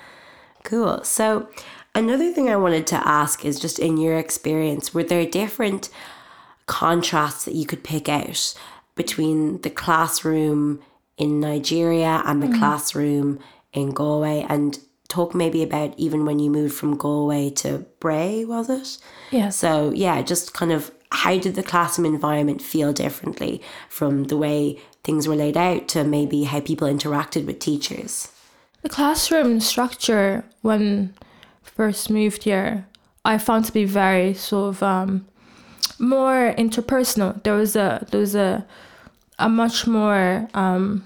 Cool. 0.63 1.03
So, 1.03 1.49
another 1.95 2.33
thing 2.33 2.49
I 2.49 2.57
wanted 2.57 2.87
to 2.89 3.09
ask 3.09 3.45
is 3.45 3.59
just 3.59 3.81
in 3.81 3.97
your 3.97 4.17
experience, 4.17 4.95
were 4.95 5.03
there 5.03 5.27
different 5.27 5.91
contrasts 6.67 7.47
that 7.47 7.55
you 7.55 7.67
could 7.67 7.83
pick 7.83 8.09
out 8.09 8.55
between 8.95 9.61
the 9.63 9.71
classroom 9.71 10.81
in 11.17 11.41
Nigeria 11.41 12.23
and 12.27 12.41
the 12.43 12.47
mm-hmm. 12.47 12.59
classroom 12.59 13.41
in 13.73 13.91
Galway? 13.91 14.47
And 14.49 14.79
talk 15.09 15.35
maybe 15.35 15.65
about 15.65 15.99
even 15.99 16.25
when 16.25 16.39
you 16.39 16.49
moved 16.49 16.75
from 16.75 16.97
Galway 16.97 17.51
to 17.51 17.87
Bray, 17.99 18.45
was 18.45 18.71
it? 18.71 18.99
Yeah. 19.33 19.49
So, 19.49 19.91
yeah, 19.91 20.23
just 20.23 20.55
kind 20.55 20.71
of 20.71 20.93
how 21.13 21.39
did 21.39 21.55
the 21.55 21.63
classroom 21.63 22.13
environment 22.13 22.63
feel 22.63 22.93
differently 22.93 23.61
from 23.89 24.25
the 24.25 24.37
way 24.37 24.79
things 25.03 25.27
were 25.27 25.37
laid 25.37 25.57
out 25.57 25.89
to 25.89 26.05
maybe 26.05 26.45
how 26.45 26.61
people 26.61 26.89
interacted 26.89 27.47
with 27.47 27.59
teachers? 27.59 28.31
The 28.83 28.89
classroom 28.89 29.61
structure 29.61 30.45
when 30.63 31.15
first 31.63 32.11
moved 32.11 32.45
here, 32.45 32.87
I 33.25 33.39
found 33.39 33.65
to 33.67 33.73
be 33.73 33.85
very 33.85 34.35
sort 34.35 34.77
of 34.77 34.83
um, 34.83 35.27
more 35.99 36.55
interpersonal. 36.57 37.43
There 37.43 37.55
was 37.55 37.77
a 37.77 38.07
there 38.11 38.21
was 38.21 38.35
a 38.35 38.67
a 39.39 39.49
much 39.49 39.87
more 39.87 40.49
um, 40.55 41.05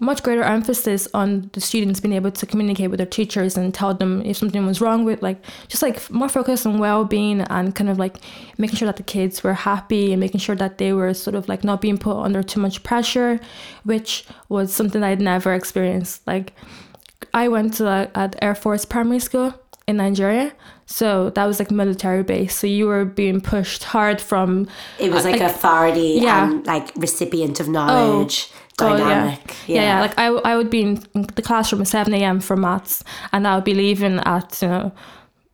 much 0.00 0.22
greater 0.22 0.42
emphasis 0.42 1.06
on 1.14 1.50
the 1.52 1.60
students 1.60 2.00
being 2.00 2.14
able 2.14 2.30
to 2.30 2.46
communicate 2.46 2.90
with 2.90 2.98
their 2.98 3.06
teachers 3.06 3.56
and 3.56 3.74
tell 3.74 3.94
them 3.94 4.22
if 4.24 4.36
something 4.36 4.64
was 4.66 4.80
wrong 4.80 5.04
with 5.04 5.22
like 5.22 5.42
just 5.68 5.82
like 5.82 6.10
more 6.10 6.28
focus 6.28 6.64
on 6.64 6.78
well-being 6.78 7.42
and 7.42 7.74
kind 7.74 7.90
of 7.90 7.98
like 7.98 8.18
making 8.58 8.76
sure 8.76 8.86
that 8.86 8.96
the 8.96 9.02
kids 9.02 9.42
were 9.42 9.54
happy 9.54 10.12
and 10.12 10.20
making 10.20 10.40
sure 10.40 10.56
that 10.56 10.78
they 10.78 10.92
were 10.92 11.12
sort 11.12 11.34
of 11.34 11.48
like 11.48 11.64
not 11.64 11.80
being 11.80 11.98
put 11.98 12.16
under 12.16 12.42
too 12.42 12.60
much 12.60 12.82
pressure 12.82 13.38
which 13.84 14.24
was 14.48 14.72
something 14.72 15.02
i'd 15.02 15.20
never 15.20 15.52
experienced. 15.54 16.26
Like 16.26 16.54
i 17.34 17.48
went 17.48 17.74
to 17.74 17.84
like, 17.84 18.10
at 18.16 18.36
air 18.42 18.54
force 18.54 18.84
primary 18.84 19.20
school 19.20 19.54
in 19.86 19.96
nigeria 19.96 20.52
so 20.90 21.30
that 21.30 21.46
was 21.46 21.60
like 21.60 21.70
military 21.70 22.24
base. 22.24 22.56
So 22.56 22.66
you 22.66 22.86
were 22.86 23.04
being 23.04 23.40
pushed 23.40 23.84
hard 23.84 24.20
from 24.20 24.66
It 24.98 25.12
was 25.12 25.24
uh, 25.24 25.30
like, 25.30 25.40
authority 25.40 26.18
yeah. 26.20 26.50
and 26.50 26.66
like 26.66 26.90
recipient 26.96 27.60
of 27.60 27.68
knowledge. 27.68 28.50
Oh, 28.50 28.56
dynamic. 28.80 29.54
yeah. 29.66 29.74
yeah, 29.74 29.82
yeah. 29.82 30.00
Like 30.00 30.18
I, 30.18 30.26
I 30.26 30.56
would 30.56 30.70
be 30.70 30.82
in 30.82 31.02
the 31.12 31.42
classroom 31.42 31.82
at 31.82 31.88
seven 31.88 32.14
a.m. 32.14 32.40
for 32.40 32.56
maths, 32.56 33.04
and 33.32 33.46
I 33.46 33.54
would 33.54 33.64
be 33.64 33.74
leaving 33.74 34.18
at 34.20 34.60
you 34.62 34.68
know, 34.68 34.92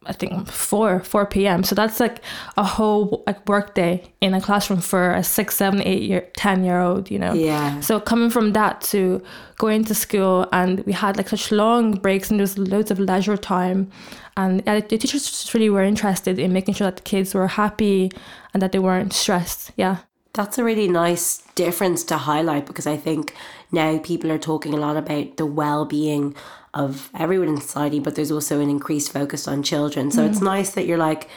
I 0.06 0.12
think 0.12 0.48
four 0.48 1.00
four 1.00 1.26
p.m. 1.26 1.64
So 1.64 1.74
that's 1.74 1.98
like 2.00 2.20
a 2.56 2.64
whole 2.64 3.24
like 3.26 3.46
work 3.48 3.74
day 3.74 4.04
in 4.20 4.34
a 4.34 4.40
classroom 4.40 4.80
for 4.80 5.12
a 5.12 5.22
six, 5.24 5.56
seven, 5.56 5.82
eight 5.82 6.02
year, 6.02 6.28
ten 6.36 6.64
year 6.64 6.80
old. 6.80 7.10
You 7.10 7.18
know. 7.18 7.32
Yeah. 7.34 7.80
So 7.80 7.98
coming 8.00 8.30
from 8.30 8.52
that 8.52 8.80
to 8.92 9.22
going 9.58 9.84
to 9.86 9.94
school, 9.94 10.46
and 10.52 10.84
we 10.86 10.92
had 10.92 11.16
like 11.16 11.28
such 11.28 11.50
long 11.50 11.92
breaks, 11.92 12.30
and 12.30 12.38
there 12.38 12.44
was 12.44 12.56
loads 12.56 12.90
of 12.90 12.98
leisure 13.00 13.36
time, 13.36 13.90
and 14.36 14.62
yeah, 14.66 14.80
the 14.80 14.98
teachers 14.98 15.24
just 15.24 15.52
really 15.54 15.70
were 15.70 15.82
interested 15.82 16.38
in 16.38 16.52
making 16.52 16.74
sure 16.74 16.86
that 16.86 16.96
the 16.96 17.02
kids 17.02 17.34
were 17.34 17.48
happy 17.48 18.12
and 18.54 18.62
that 18.62 18.72
they 18.72 18.78
weren't 18.78 19.12
stressed. 19.12 19.72
Yeah. 19.76 19.98
That's 20.36 20.58
a 20.58 20.64
really 20.64 20.86
nice 20.86 21.38
difference 21.54 22.04
to 22.04 22.16
highlight 22.18 22.66
because 22.66 22.86
I 22.86 22.96
think 22.98 23.34
now 23.72 23.98
people 23.98 24.30
are 24.30 24.38
talking 24.38 24.74
a 24.74 24.76
lot 24.76 24.96
about 24.98 25.38
the 25.38 25.46
well 25.46 25.84
being 25.86 26.34
of 26.74 27.08
everyone 27.18 27.48
in 27.48 27.60
society, 27.60 27.98
but 28.00 28.14
there's 28.16 28.30
also 28.30 28.60
an 28.60 28.68
increased 28.68 29.10
focus 29.10 29.48
on 29.48 29.62
children. 29.62 30.10
So 30.10 30.20
Mm. 30.22 30.28
it's 30.30 30.42
nice 30.42 30.70
that 30.72 30.84
you're 30.86 30.98
like, 31.08 31.28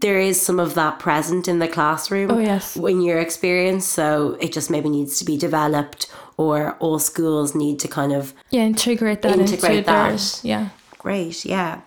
there 0.00 0.18
is 0.20 0.38
some 0.40 0.60
of 0.60 0.74
that 0.74 0.98
present 0.98 1.48
in 1.48 1.58
the 1.58 1.68
classroom 1.68 2.30
Oh, 2.30 2.38
yes. 2.38 2.76
in 2.76 3.00
your 3.00 3.18
experience. 3.18 3.86
So 3.86 4.36
it 4.40 4.52
just 4.52 4.68
maybe 4.70 4.90
needs 4.90 5.18
to 5.20 5.24
be 5.24 5.38
developed, 5.38 6.12
or 6.36 6.76
all 6.80 6.98
schools 6.98 7.54
need 7.54 7.78
to 7.80 7.88
kind 7.88 8.12
of 8.12 8.34
Yeah, 8.50 8.66
integrate 8.66 9.22
that 9.22 9.38
Integrate 9.38 9.78
into 9.78 9.90
their, 9.90 10.12
that. 10.12 10.40
yeah. 10.42 10.68
Great, 10.98 11.46
yeah. 11.46 11.80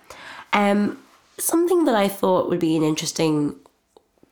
Um, 0.53 0.97
something 1.37 1.85
that 1.85 1.93
I 1.95 2.07
thought 2.07 2.49
would 2.49 2.59
be 2.59 2.75
an 2.75 2.81
interesting 2.83 3.55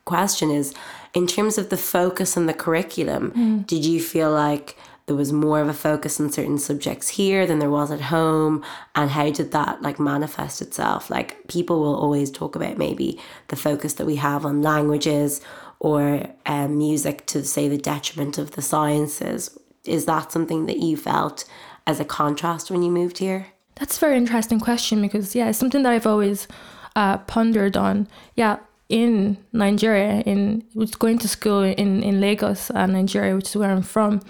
question 0.04 0.50
is 0.50 0.74
in 1.16 1.26
terms 1.26 1.56
of 1.56 1.70
the 1.70 1.78
focus 1.78 2.36
and 2.36 2.46
the 2.46 2.52
curriculum, 2.52 3.62
did 3.66 3.86
you 3.86 4.02
feel 4.02 4.30
like 4.30 4.76
there 5.06 5.16
was 5.16 5.32
more 5.32 5.62
of 5.62 5.68
a 5.68 5.72
focus 5.72 6.20
on 6.20 6.30
certain 6.30 6.58
subjects 6.58 7.08
here 7.08 7.46
than 7.46 7.58
there 7.58 7.70
was 7.70 7.90
at 7.90 8.02
home? 8.02 8.62
And 8.94 9.10
how 9.10 9.30
did 9.30 9.50
that 9.52 9.80
like 9.80 9.98
manifest 9.98 10.60
itself? 10.60 11.08
Like 11.08 11.48
people 11.48 11.80
will 11.80 11.96
always 11.96 12.30
talk 12.30 12.54
about 12.54 12.76
maybe 12.76 13.18
the 13.48 13.56
focus 13.56 13.94
that 13.94 14.04
we 14.04 14.16
have 14.16 14.44
on 14.44 14.60
languages 14.60 15.40
or 15.78 16.28
um, 16.44 16.76
music 16.76 17.24
to 17.28 17.42
say 17.42 17.66
the 17.66 17.78
detriment 17.78 18.36
of 18.36 18.50
the 18.50 18.60
sciences. 18.60 19.58
Is 19.86 20.04
that 20.04 20.32
something 20.32 20.66
that 20.66 20.80
you 20.80 20.98
felt 20.98 21.46
as 21.86 21.98
a 21.98 22.04
contrast 22.04 22.70
when 22.70 22.82
you 22.82 22.90
moved 22.90 23.16
here? 23.16 23.46
That's 23.76 23.96
a 23.96 24.00
very 24.00 24.18
interesting 24.18 24.60
question 24.60 25.00
because 25.00 25.34
yeah, 25.34 25.48
it's 25.48 25.58
something 25.58 25.82
that 25.82 25.92
I've 25.94 26.06
always 26.06 26.46
uh, 26.94 27.16
pondered 27.18 27.74
on. 27.74 28.06
Yeah, 28.34 28.58
in 28.88 29.36
Nigeria, 29.52 30.20
in 30.20 30.64
going 30.98 31.18
to 31.18 31.28
school 31.28 31.62
in 31.62 32.02
in 32.02 32.20
Lagos, 32.20 32.70
uh, 32.70 32.86
Nigeria, 32.86 33.34
which 33.34 33.48
is 33.48 33.56
where 33.56 33.70
I'm 33.70 33.82
from. 33.82 34.20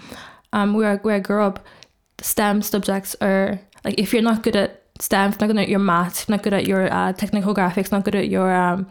Um, 0.53 0.73
where 0.73 0.97
where 0.97 1.15
I 1.15 1.19
grew 1.19 1.43
up, 1.43 1.65
STEM 2.21 2.61
subjects 2.61 3.15
are 3.21 3.59
like 3.83 3.99
if 3.99 4.13
you're 4.13 4.21
not 4.21 4.43
good 4.43 4.55
at 4.55 4.86
STEM, 4.99 5.31
if 5.31 5.35
you're 5.39 5.47
not 5.47 5.53
good 5.53 5.61
at 5.63 5.69
your 5.69 5.79
math, 5.79 6.27
not 6.29 6.43
good 6.43 6.53
at 6.53 6.67
your 6.67 6.91
uh, 6.91 7.13
technical 7.13 7.53
graphics, 7.53 7.91
not 7.91 8.03
good 8.03 8.15
at 8.15 8.29
your 8.29 8.53
um, 8.53 8.87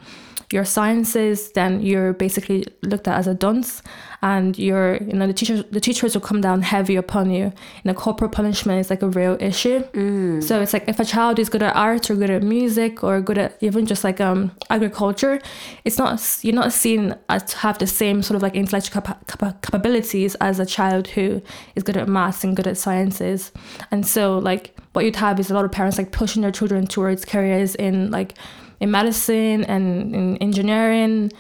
your 0.52 0.64
sciences, 0.64 1.50
then 1.52 1.80
you're 1.80 2.12
basically 2.12 2.64
looked 2.82 3.08
at 3.08 3.18
as 3.18 3.26
a 3.26 3.34
dunce, 3.34 3.82
and 4.22 4.56
you're 4.56 4.96
you 4.98 5.12
know 5.12 5.26
the 5.26 5.32
teachers 5.32 5.64
the 5.72 5.80
teachers 5.80 6.14
will 6.14 6.20
come 6.20 6.40
down 6.40 6.62
heavy 6.62 6.94
upon 6.94 7.30
you. 7.30 7.46
You 7.46 7.52
know, 7.84 7.94
corporal 7.94 8.30
punishment 8.30 8.78
is 8.80 8.88
like 8.88 9.02
a 9.02 9.08
real 9.08 9.36
issue. 9.40 9.82
So 10.40 10.60
it's 10.60 10.72
like 10.72 10.88
if 10.88 11.00
a 11.00 11.04
child 11.04 11.40
is 11.40 11.48
good 11.48 11.62
at 11.62 11.74
art 11.74 12.08
or 12.10 12.14
good 12.14 12.30
at 12.30 12.42
music 12.44 13.02
or 13.02 13.20
good 13.20 13.38
at 13.38 13.56
even 13.60 13.86
just 13.86 14.04
like 14.04 14.20
um 14.20 14.52
agriculture, 14.70 15.40
it's 15.84 15.98
not 15.98 16.22
you're 16.42 16.54
not 16.54 16.72
seen 16.72 17.16
as 17.28 17.42
to 17.44 17.56
have 17.58 17.78
the 17.78 17.86
same 17.88 18.22
sort 18.22 18.36
of 18.36 18.42
like 18.42 18.54
intellectual 18.54 19.00
capa- 19.00 19.18
capa- 19.26 19.58
capabilities 19.62 20.36
as 20.36 20.60
a 20.60 20.66
child 20.66 21.08
who 21.08 21.42
is 21.74 21.82
good 21.82 21.96
at 21.96 22.06
maths 22.08 22.44
and 22.44 22.54
good 22.56 22.68
at 22.68 22.78
sciences. 22.78 23.50
And 23.90 24.06
so 24.06 24.38
like 24.38 24.76
what 24.96 25.04
you'd 25.04 25.16
have 25.16 25.38
is 25.38 25.50
a 25.50 25.54
lot 25.54 25.64
of 25.66 25.70
parents 25.70 25.98
like 25.98 26.11
pushing 26.11 26.40
their 26.40 26.50
children 26.50 26.87
towards 26.87 27.24
careers 27.26 27.74
in 27.74 28.11
like 28.11 28.32
in 28.80 28.90
medicine 28.90 29.62
and 29.64 30.14
in 30.14 30.37
engineering 30.38 31.30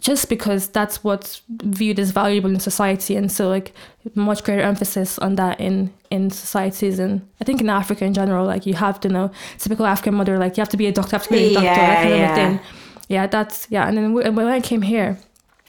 just 0.00 0.28
because 0.28 0.68
that's 0.68 1.04
what's 1.04 1.42
viewed 1.48 1.98
as 1.98 2.10
valuable 2.10 2.50
in 2.50 2.60
society. 2.60 3.16
And 3.16 3.30
so 3.30 3.48
like 3.48 3.74
much 4.14 4.44
greater 4.44 4.62
emphasis 4.62 5.18
on 5.18 5.34
that 5.36 5.60
in 5.60 5.92
in 6.10 6.30
societies 6.30 7.00
and 7.00 7.28
i 7.40 7.44
think 7.44 7.60
in 7.60 7.68
africa 7.68 8.04
in 8.04 8.14
general 8.14 8.46
like 8.46 8.64
you 8.64 8.74
have 8.74 9.00
to 9.00 9.08
know 9.08 9.28
typical 9.58 9.84
african 9.84 10.14
mother 10.14 10.38
like 10.38 10.56
you 10.56 10.60
have 10.60 10.68
to 10.68 10.76
be 10.76 10.86
a 10.86 10.92
doctor 10.92 11.16
you 11.16 11.18
have 11.18 11.26
to 11.26 11.32
be 11.32 11.44
a 11.46 11.54
doctor 11.54 11.64
Yeah, 11.64 11.76
that 11.76 12.02
kind 12.02 12.16
yeah. 12.16 12.30
of 12.30 12.36
thing. 12.36 12.60
Yeah 13.08 13.26
that's 13.26 13.66
yeah. 13.70 13.88
And 13.88 13.98
then 13.98 14.12
when 14.14 14.46
i 14.46 14.60
came 14.60 14.82
here 14.82 15.18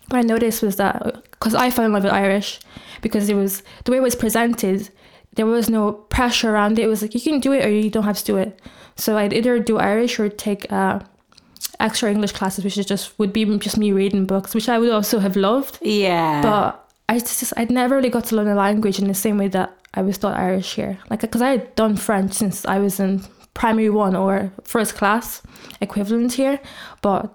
what 0.10 0.20
i 0.20 0.22
noticed 0.22 0.62
was 0.62 0.76
that 0.76 0.96
uh, 1.04 1.20
because 1.32 1.56
i 1.56 1.72
fell 1.72 1.86
in 1.86 1.94
love 1.94 2.04
with 2.04 2.14
irish 2.14 2.60
because 3.02 3.28
it 3.30 3.34
was 3.34 3.64
the 3.86 3.92
way 3.92 3.98
it 3.98 4.04
was 4.04 4.16
presented 4.16 4.90
there 5.38 5.46
was 5.46 5.70
no 5.70 5.94
pressure 5.94 6.52
around 6.52 6.78
it 6.78 6.84
it 6.84 6.88
was 6.88 7.02
like 7.02 7.16
you 7.16 7.22
can 7.22 7.40
do 7.40 7.54
it 7.54 7.66
or 7.66 7.70
you 7.70 7.90
don't 7.90 8.04
have 8.04 8.18
to 8.18 8.26
do 8.26 8.38
it 8.38 8.60
so 8.96 9.18
i'd 9.18 9.34
either 9.34 9.58
do 9.60 9.78
irish 9.78 10.20
or 10.20 10.28
take 10.30 10.72
uh 10.72 11.00
extra 11.80 12.10
English 12.12 12.32
classes, 12.32 12.64
which 12.64 12.78
is 12.78 12.86
just 12.86 13.18
would 13.20 13.34
be 13.34 13.46
just 13.58 13.78
me 13.78 13.92
reading 13.92 14.26
books, 14.26 14.56
which 14.56 14.70
I 14.70 14.80
would 14.80 14.92
also 14.92 15.20
have 15.20 15.36
loved. 15.36 15.78
Yeah. 15.82 16.42
But 16.42 16.92
I 17.10 17.20
just 17.20 17.54
I'd 17.58 17.72
never 17.72 17.96
really 17.96 18.10
got 18.10 18.26
to 18.26 18.36
learn 18.36 18.48
a 18.48 18.56
language 18.56 19.00
in 19.00 19.08
the 19.08 19.14
same 19.14 19.38
way 19.38 19.48
that 19.50 19.78
I 19.94 20.02
was 20.02 20.18
taught 20.18 20.38
Irish 20.38 20.76
here. 20.76 20.98
Like 21.10 21.22
because 21.22 21.42
I 21.42 21.50
had 21.50 21.76
done 21.76 21.96
French 21.96 22.34
since 22.34 22.66
I 22.66 22.80
was 22.80 23.00
in 23.00 23.22
primary 23.54 23.90
one 23.90 24.16
or 24.16 24.52
first 24.64 24.96
class 24.96 25.42
equivalent 25.82 26.34
here, 26.34 26.60
but 27.02 27.34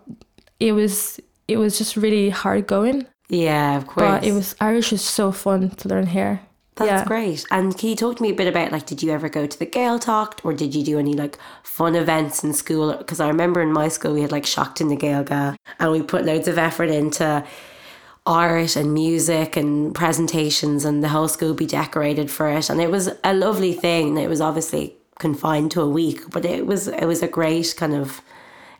it 0.60 0.72
was 0.72 1.20
it 1.48 1.56
was 1.56 1.78
just 1.78 1.96
really 1.96 2.30
hard 2.30 2.66
going. 2.66 3.06
yeah, 3.28 3.76
of 3.76 3.86
course. 3.86 4.06
But 4.06 4.24
it 4.24 4.32
was 4.32 4.54
Irish 4.60 4.92
is 4.92 5.02
so 5.02 5.32
fun 5.32 5.70
to 5.70 5.88
learn 5.88 6.06
here. 6.06 6.40
That's 6.76 7.02
yeah. 7.02 7.04
great. 7.04 7.44
And 7.50 7.76
can 7.76 7.90
you 7.90 7.96
talk 7.96 8.16
to 8.16 8.22
me 8.22 8.30
a 8.30 8.34
bit 8.34 8.48
about 8.48 8.72
like, 8.72 8.86
did 8.86 9.02
you 9.02 9.12
ever 9.12 9.28
go 9.28 9.46
to 9.46 9.58
the 9.58 9.66
Gaeltacht 9.66 10.44
or 10.44 10.54
did 10.54 10.74
you 10.74 10.82
do 10.82 10.98
any 10.98 11.12
like 11.12 11.38
fun 11.62 11.94
events 11.94 12.42
in 12.42 12.54
school? 12.54 12.96
Because 12.96 13.20
I 13.20 13.28
remember 13.28 13.60
in 13.60 13.72
my 13.72 13.88
school 13.88 14.14
we 14.14 14.22
had 14.22 14.32
like 14.32 14.44
Seachtain 14.44 14.88
na 14.88 14.96
Gaeilge 14.96 15.56
and 15.78 15.92
we 15.92 16.02
put 16.02 16.24
loads 16.24 16.48
of 16.48 16.56
effort 16.56 16.88
into 16.88 17.44
art 18.24 18.76
and 18.76 18.94
music 18.94 19.56
and 19.56 19.94
presentations 19.94 20.84
and 20.84 21.02
the 21.02 21.08
whole 21.08 21.28
school 21.28 21.48
would 21.48 21.58
be 21.58 21.66
decorated 21.66 22.30
for 22.30 22.48
it. 22.48 22.70
And 22.70 22.80
it 22.80 22.90
was 22.90 23.10
a 23.22 23.34
lovely 23.34 23.74
thing. 23.74 24.16
It 24.16 24.28
was 24.28 24.40
obviously 24.40 24.96
confined 25.18 25.70
to 25.72 25.82
a 25.82 25.88
week, 25.88 26.30
but 26.30 26.44
it 26.44 26.66
was 26.66 26.88
it 26.88 27.04
was 27.04 27.22
a 27.22 27.28
great 27.28 27.74
kind 27.76 27.94
of 27.94 28.22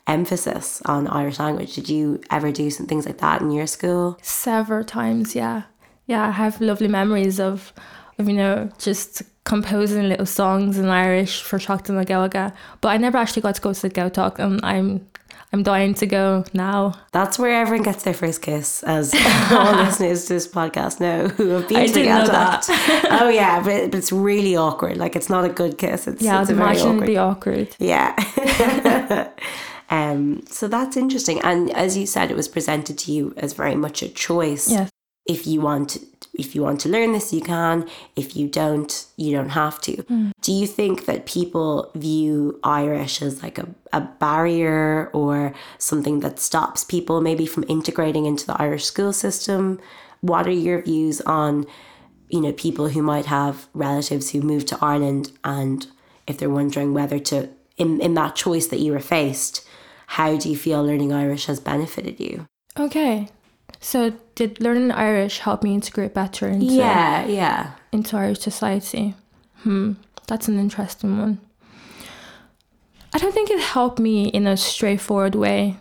emphasis 0.07 0.81
on 0.87 1.07
Irish 1.09 1.39
language. 1.39 1.75
Did 1.75 1.91
you 1.91 2.23
ever 2.31 2.51
do 2.51 2.71
some 2.71 2.87
things 2.87 3.05
like 3.05 3.19
that 3.19 3.43
in 3.43 3.51
your 3.51 3.67
school? 3.67 4.19
several 4.23 4.83
times 4.83 5.35
yeah 5.35 5.63
yeah 6.07 6.29
i 6.29 6.31
have 6.31 6.61
lovely 6.61 6.89
memories 6.89 7.39
of 7.41 7.73
of 8.19 8.29
you 8.29 8.35
know 8.35 8.71
just 8.79 9.23
composing 9.45 10.09
little 10.09 10.27
songs 10.27 10.79
in 10.79 10.87
Irish 10.89 11.43
for 11.43 11.59
Seachtain 11.59 11.95
na 11.95 12.05
Gaeilge, 12.05 12.53
but 12.81 12.89
I 12.89 12.97
never 12.97 13.19
actually 13.19 13.43
got 13.43 13.57
to 13.57 13.61
go 13.61 13.73
to 13.73 13.83
the 13.83 13.91
Gaeltacht, 13.91 14.39
and 14.39 14.61
I'm 14.65 15.07
I'm 15.53 15.63
dying 15.63 15.93
to 15.95 16.07
go 16.07 16.45
now. 16.55 16.95
That's 17.13 17.39
where 17.39 17.61
everyone 17.61 17.85
gets 17.85 18.05
their 18.05 18.15
first 18.15 18.41
kiss, 18.41 18.83
as 18.85 19.13
all 19.51 19.75
listeners 19.75 20.25
to 20.27 20.35
this 20.35 20.49
podcast 20.49 21.01
know 21.01 21.29
who 21.29 21.49
have 21.51 21.69
been 21.69 21.77
I 21.79 21.87
to 21.87 21.93
the 21.93 22.01
didn't 22.01 22.27
know 22.27 22.33
Gaeltacht. 22.33 22.67
oh 23.21 23.29
yeah, 23.29 23.63
but, 23.63 23.91
but 23.91 23.99
it's 23.99 24.13
really 24.13 24.57
awkward. 24.57 24.97
Like 24.97 25.17
it's 25.17 25.29
not 25.29 25.45
a 25.45 25.51
good 25.51 25.77
kiss. 25.77 26.07
It's, 26.07 26.23
Yeah, 26.23 26.41
it's 26.41 26.51
I'd 26.51 26.57
imagine 26.57 26.97
it'd 26.97 27.07
be 27.07 27.19
awkward. 27.19 27.77
Yeah. 27.79 28.15
um, 29.91 30.43
so 30.47 30.69
that's 30.69 30.97
interesting. 30.97 31.41
And 31.43 31.71
as 31.73 31.97
you 31.97 32.07
said, 32.07 32.31
it 32.31 32.37
was 32.37 32.49
presented 32.49 32.97
to 32.99 33.13
you 33.13 33.35
as 33.37 33.53
very 33.53 33.75
much 33.75 34.03
a 34.03 34.09
choice. 34.09 34.71
Yes. 34.71 34.89
If 35.27 35.47
you 35.47 35.61
want 35.61 35.99
if 36.35 36.55
you 36.55 36.63
want 36.63 36.81
to 36.81 36.89
learn 36.89 37.13
this, 37.13 37.33
you 37.33 37.43
can. 37.43 37.89
If 38.17 38.37
you 38.37 38.49
don't, 38.49 39.07
you 39.17 39.37
don't 39.37 39.51
have 39.51 39.81
to. 39.83 39.97
Hmm. 40.03 40.31
Do 40.41 40.53
you 40.53 40.67
think 40.67 41.05
that 41.05 41.27
people 41.27 41.91
view 41.95 42.59
Irish 42.65 43.21
as 43.21 43.43
like 43.43 43.59
a, 43.59 43.69
a 43.93 44.01
barrier 44.01 45.11
or 45.13 45.55
something 45.79 46.21
that 46.21 46.39
stops 46.39 46.85
people 46.85 47.21
maybe 47.21 47.45
from 47.45 47.65
integrating 47.69 48.25
into 48.25 48.47
the 48.47 48.61
Irish 48.61 48.85
school 48.85 49.13
system? 49.13 49.79
What 50.23 50.47
are 50.47 50.53
your 50.53 50.83
views 50.83 51.21
on, 51.23 51.67
you 52.31 52.41
know, 52.41 52.53
people 52.53 52.89
who 52.89 53.03
might 53.03 53.27
have 53.27 53.67
relatives 53.75 54.31
who 54.31 54.41
moved 54.41 54.69
to 54.69 54.79
Ireland 54.81 55.33
and 55.45 55.87
if 56.27 56.39
they're 56.39 56.49
wondering 56.49 56.95
whether 56.95 57.19
to 57.19 57.51
in, 57.77 58.01
in 58.01 58.15
that 58.15 58.37
choice 58.37 58.69
that 58.69 58.81
you 58.81 58.93
were 58.93 59.01
faced, 59.01 59.67
how 60.07 60.37
do 60.37 60.49
you 60.49 60.57
feel 60.57 60.85
learning 60.85 61.13
Irish 61.13 61.47
has 61.47 61.61
benefited 61.61 62.21
you? 62.21 62.47
Okay. 62.79 63.29
So 63.83 64.13
did 64.37 64.61
learning 64.61 64.93
Irish 64.93 65.41
help 65.41 65.63
me 65.65 65.75
integrate 65.75 66.15
better 66.15 66.49
into 66.49 66.67
Yeah, 66.67 67.27
yeah. 67.27 67.73
into 67.91 68.17
Irish 68.17 68.39
society? 68.39 69.15
Hmm, 69.65 69.95
that's 70.29 70.47
an 70.47 70.59
interesting 70.59 71.19
one. 71.19 71.41
I 73.13 73.19
don't 73.19 73.35
think 73.35 73.51
it 73.51 73.61
helped 73.61 73.99
me 73.99 74.29
in 74.29 74.47
a 74.47 74.57
straightforward 74.57 75.35
way 75.35 75.77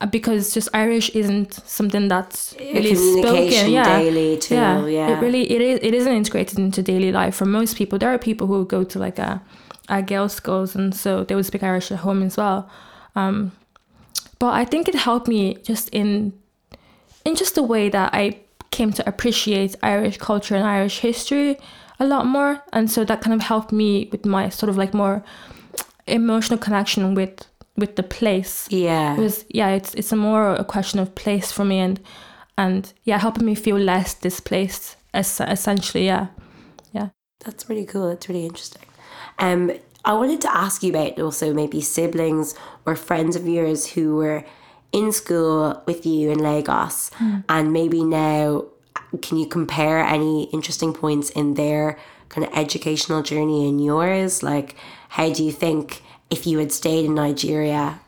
uh, 0.00 0.06
because 0.06 0.54
just 0.54 0.70
Irish 0.72 1.10
isn't 1.10 1.52
something 1.68 2.08
that's 2.08 2.54
really 2.58 2.94
spoken. 2.94 3.70
Yeah, 3.70 3.98
daily 3.98 4.38
too, 4.38 4.54
yeah. 4.54 5.10
It 5.10 5.20
really 5.20 5.50
it 5.50 5.60
is 5.60 5.80
it 5.82 5.94
isn't 5.94 6.12
integrated 6.12 6.58
into 6.58 6.82
daily 6.82 7.12
life 7.12 7.36
for 7.36 7.44
most 7.44 7.76
people. 7.76 7.98
There 7.98 8.12
are 8.12 8.18
people 8.18 8.46
who 8.46 8.64
go 8.64 8.84
to 8.84 8.98
like 8.98 9.18
a 9.18 9.42
a 9.90 10.02
Gael 10.02 10.30
schools 10.30 10.74
and 10.74 10.94
so 10.94 11.24
they 11.24 11.34
would 11.34 11.44
speak 11.46 11.62
Irish 11.62 11.92
at 11.92 11.98
home 11.98 12.22
as 12.22 12.38
well. 12.38 12.68
Um, 13.14 13.52
but 14.38 14.54
I 14.54 14.64
think 14.64 14.88
it 14.88 14.94
helped 14.94 15.28
me 15.28 15.58
just 15.62 15.90
in 15.90 16.32
in 17.24 17.36
just 17.36 17.54
the 17.54 17.62
way 17.62 17.88
that 17.88 18.14
I 18.14 18.40
came 18.70 18.92
to 18.92 19.08
appreciate 19.08 19.76
Irish 19.82 20.18
culture 20.18 20.56
and 20.56 20.66
Irish 20.66 20.98
history 20.98 21.58
a 22.00 22.06
lot 22.06 22.26
more. 22.26 22.62
And 22.72 22.90
so 22.90 23.04
that 23.04 23.20
kind 23.20 23.34
of 23.34 23.40
helped 23.40 23.72
me 23.72 24.08
with 24.10 24.26
my 24.26 24.48
sort 24.48 24.68
of 24.68 24.76
like 24.76 24.94
more 24.94 25.24
emotional 26.06 26.58
connection 26.58 27.14
with 27.14 27.46
with 27.76 27.96
the 27.96 28.02
place. 28.02 28.68
Yeah. 28.70 29.14
It 29.14 29.20
was 29.20 29.44
yeah, 29.48 29.70
it's 29.70 29.94
it's 29.94 30.12
a 30.12 30.16
more 30.16 30.54
a 30.54 30.64
question 30.64 31.00
of 31.00 31.14
place 31.14 31.52
for 31.52 31.64
me 31.64 31.78
and 31.78 32.00
and 32.56 32.92
yeah, 33.04 33.18
helping 33.18 33.46
me 33.46 33.54
feel 33.54 33.78
less 33.78 34.14
displaced 34.14 34.96
es- 35.12 35.40
essentially, 35.40 36.06
yeah. 36.06 36.28
Yeah. 36.92 37.08
That's 37.44 37.68
really 37.68 37.86
cool. 37.86 38.08
That's 38.08 38.28
really 38.28 38.44
interesting. 38.44 38.82
Um, 39.38 39.72
I 40.04 40.12
wanted 40.12 40.40
to 40.42 40.54
ask 40.54 40.82
you 40.82 40.90
about 40.90 41.18
also 41.18 41.54
maybe 41.54 41.80
siblings 41.80 42.54
or 42.84 42.94
friends 42.94 43.36
of 43.36 43.48
yours 43.48 43.86
who 43.86 44.16
were 44.16 44.44
in 44.94 45.12
school 45.12 45.82
with 45.86 46.06
you 46.06 46.30
in 46.30 46.38
Lagos, 46.38 47.10
and 47.48 47.72
maybe 47.72 48.04
now 48.04 48.64
can 49.20 49.36
you 49.36 49.46
compare 49.46 49.98
any 50.00 50.44
interesting 50.44 50.92
points 50.92 51.30
in 51.30 51.54
their 51.54 51.98
kind 52.28 52.46
of 52.46 52.52
educational 52.54 53.22
journey 53.22 53.68
and 53.68 53.84
yours? 53.84 54.42
Like, 54.42 54.76
how 55.10 55.32
do 55.32 55.44
you 55.44 55.52
think 55.52 56.02
if 56.30 56.46
you 56.46 56.58
had 56.58 56.72
stayed 56.72 57.04
in 57.04 57.14
Nigeria, 57.14 58.00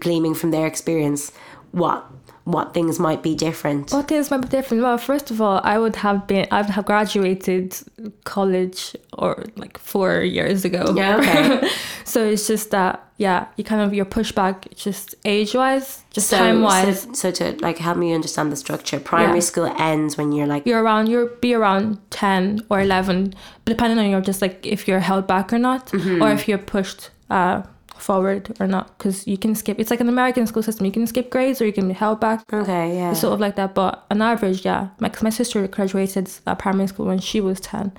gleaming 0.00 0.34
from 0.34 0.50
their 0.50 0.66
experience, 0.66 1.32
what 1.72 2.04
what 2.44 2.72
things 2.72 2.98
might 2.98 3.22
be 3.22 3.34
different? 3.34 3.90
What 3.92 4.08
things 4.08 4.30
might 4.30 4.40
be 4.40 4.48
different? 4.48 4.82
Well, 4.82 4.96
first 4.96 5.30
of 5.30 5.40
all, 5.42 5.60
I 5.64 5.78
would 5.78 5.96
have 5.96 6.26
been 6.26 6.46
I 6.50 6.62
would 6.62 6.70
have 6.70 6.86
graduated 6.86 7.76
college 8.24 8.96
or 9.12 9.44
like 9.56 9.78
four 9.78 10.20
years 10.22 10.64
ago. 10.64 10.94
Yeah, 10.96 11.16
okay. 11.18 11.68
so 12.04 12.24
it's 12.24 12.46
just 12.46 12.70
that 12.70 13.04
yeah, 13.18 13.48
you 13.56 13.64
kind 13.64 13.82
of 13.82 13.92
you're 13.92 14.04
pushed 14.04 14.34
back 14.34 14.66
just 14.76 15.14
age 15.24 15.54
wise, 15.54 16.04
just 16.10 16.28
So, 16.28 16.38
time 16.38 16.62
wise. 16.62 17.02
so, 17.02 17.12
so 17.12 17.30
to 17.32 17.56
like 17.60 17.76
help 17.78 17.98
me 17.98 18.14
understand 18.14 18.50
the 18.52 18.56
structure, 18.56 18.98
primary 19.00 19.38
Yeah. 19.38 19.40
school 19.40 19.74
ends 19.78 20.16
when 20.16 20.32
you're 20.32 20.46
like 20.46 20.64
you're 20.66 20.82
around 20.82 21.08
you're 21.08 21.26
be 21.26 21.52
around 21.52 21.98
10 22.10 22.60
or 22.70 22.80
11 22.80 23.34
depending 23.64 23.98
on 23.98 24.08
your 24.10 24.20
just 24.20 24.40
like 24.40 24.64
if 24.64 24.86
you're 24.88 25.00
held 25.00 25.26
back 25.26 25.52
or 25.52 25.58
not 25.58 25.86
Mm-hmm. 25.88 26.22
or 26.22 26.30
if 26.32 26.46
you're 26.48 26.58
pushed 26.58 27.10
uh 27.28 27.62
forward 28.00 28.56
or 28.60 28.66
not 28.66 28.96
because 28.98 29.26
you 29.26 29.36
can 29.38 29.54
skip 29.54 29.78
it's 29.78 29.90
like 29.90 30.00
an 30.00 30.08
american 30.08 30.46
school 30.46 30.62
system. 30.62 30.86
You 30.86 30.92
can 30.92 31.06
skip 31.06 31.30
grades 31.30 31.60
or 31.60 31.66
you 31.66 31.72
can 31.72 31.88
be 31.88 31.94
held 31.94 32.20
back. 32.20 32.42
Okay, 32.52 32.96
yeah, 32.96 33.10
It's 33.10 33.20
sort 33.20 33.32
of 33.34 33.40
like 33.40 33.56
that 33.56 33.74
but 33.74 34.04
on 34.10 34.22
average 34.22 34.64
yeah 34.64 34.88
my, 35.00 35.10
my 35.22 35.30
sister 35.30 35.66
graduated 35.68 36.30
uh, 36.46 36.54
primary 36.54 36.88
school 36.88 37.06
when 37.06 37.18
she 37.20 37.40
was 37.40 37.60
10 37.60 37.92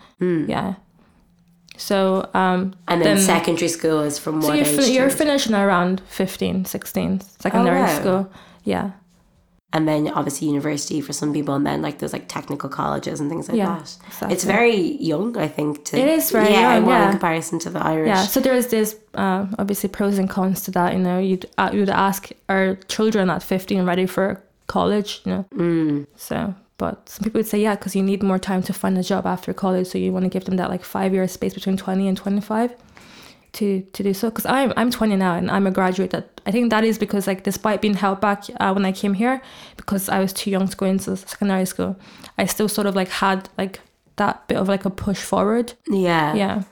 yeah. 0.48 0.76
So 1.78 2.30
um 2.34 2.74
and 2.88 3.02
then, 3.02 3.18
secondary 3.18 3.70
school 3.70 4.02
is 4.02 4.20
from 4.20 4.42
so 4.42 4.50
what 4.50 4.58
you're, 4.58 4.66
age? 4.68 4.76
fin- 4.80 4.94
you're 4.94 5.10
finishing 5.10 5.54
around 5.56 6.02
15 6.10 6.66
16 6.66 7.22
secondary 7.40 7.80
Oh, 7.80 7.84
wow. 7.84 8.00
school. 8.00 8.32
Yeah 8.66 8.92
and 9.72 9.88
then 9.88 10.08
obviously 10.08 10.48
university 10.48 11.00
for 11.00 11.14
some 11.14 11.32
people, 11.32 11.54
and 11.54 11.66
then 11.66 11.82
like 11.82 12.00
there's 12.00 12.14
like 12.14 12.28
technical 12.28 12.70
colleges 12.70 13.20
and 13.20 13.30
things 13.30 13.48
like 13.48 13.58
Yeah, 13.58 13.78
that. 13.78 13.82
exactly. 14.08 14.34
It's 14.34 14.44
very 14.44 14.78
young, 14.98 15.38
I 15.38 15.48
think. 15.48 15.86
To, 15.86 15.98
It 15.98 16.08
is 16.08 16.32
very 16.32 16.52
yeah, 16.52 16.76
young, 16.76 16.86
well, 16.86 17.06
in 17.06 17.12
comparison 17.12 17.60
to 17.60 17.70
the 17.70 17.80
Irish. 17.80 18.08
Yeah, 18.08 18.24
so 18.24 18.40
there's 18.40 18.68
this 18.68 18.96
uh, 19.14 19.46
obviously 19.60 19.90
pros 19.90 20.18
and 20.18 20.30
cons 20.30 20.64
to 20.64 20.72
that. 20.72 20.94
You 20.94 21.00
know, 21.00 21.20
you'd 21.20 21.46
uh, 21.58 21.70
you'd 21.72 21.90
ask 21.90 22.32
are 22.48 22.76
children 22.88 23.30
at 23.30 23.44
15 23.44 23.84
ready 23.86 24.08
for 24.08 24.42
college? 24.68 25.22
You 25.26 25.32
know, 25.32 25.46
mm. 25.54 26.08
so 26.16 26.56
but 26.80 27.08
some 27.10 27.24
people 27.24 27.40
would 27.40 27.48
say 27.48 27.62
yeah, 27.62 27.76
because 27.76 27.96
you 27.96 28.02
need 28.02 28.24
more 28.24 28.40
time 28.40 28.64
to 28.64 28.74
find 28.74 28.98
a 28.98 29.04
job 29.04 29.28
after 29.28 29.54
college, 29.54 29.86
so 29.88 30.00
you 30.00 30.12
want 30.12 30.26
to 30.26 30.30
give 30.30 30.46
them 30.46 30.56
that 30.58 30.70
like 30.70 30.84
five 30.84 31.14
year 31.14 31.28
space 31.28 31.54
between 31.54 31.78
20 31.78 32.08
and 32.08 32.18
25 32.18 32.74
to 33.54 33.82
to 33.82 34.04
do 34.04 34.14
so. 34.14 34.30
Because 34.30 34.46
I'm 34.46 34.74
I'm 34.78 34.92
20 34.92 35.16
now 35.16 35.36
and 35.36 35.50
I'm 35.50 35.68
a 35.68 35.72
graduate. 35.72 36.12
That 36.12 36.42
I 36.46 36.52
think 36.52 36.70
that 36.70 36.84
is 36.84 36.98
because 36.98 37.28
like 37.28 37.44
despite 37.44 37.82
being 37.82 37.96
held 37.96 38.20
back 38.22 38.44
uh, 38.60 38.72
when 38.74 38.86
I 38.86 38.92
came 38.92 39.14
here 39.14 39.42
because 39.78 40.10
I 40.10 40.20
was 40.20 40.34
too 40.34 40.50
young 40.52 40.68
to 40.68 40.78
go 40.78 40.86
into 40.86 41.16
secondary 41.18 41.66
school, 41.66 41.96
I 42.38 42.46
still 42.46 42.68
sort 42.70 42.88
of 42.88 42.96
like 42.96 43.10
had 43.10 43.50
like 43.58 43.80
that 44.18 44.48
bit 44.48 44.58
of 44.58 44.68
like 44.68 44.86
a 44.86 44.90
push 44.90 45.20
forward. 45.22 45.74
yeah, 45.88 46.34
Yeah. 46.36 46.64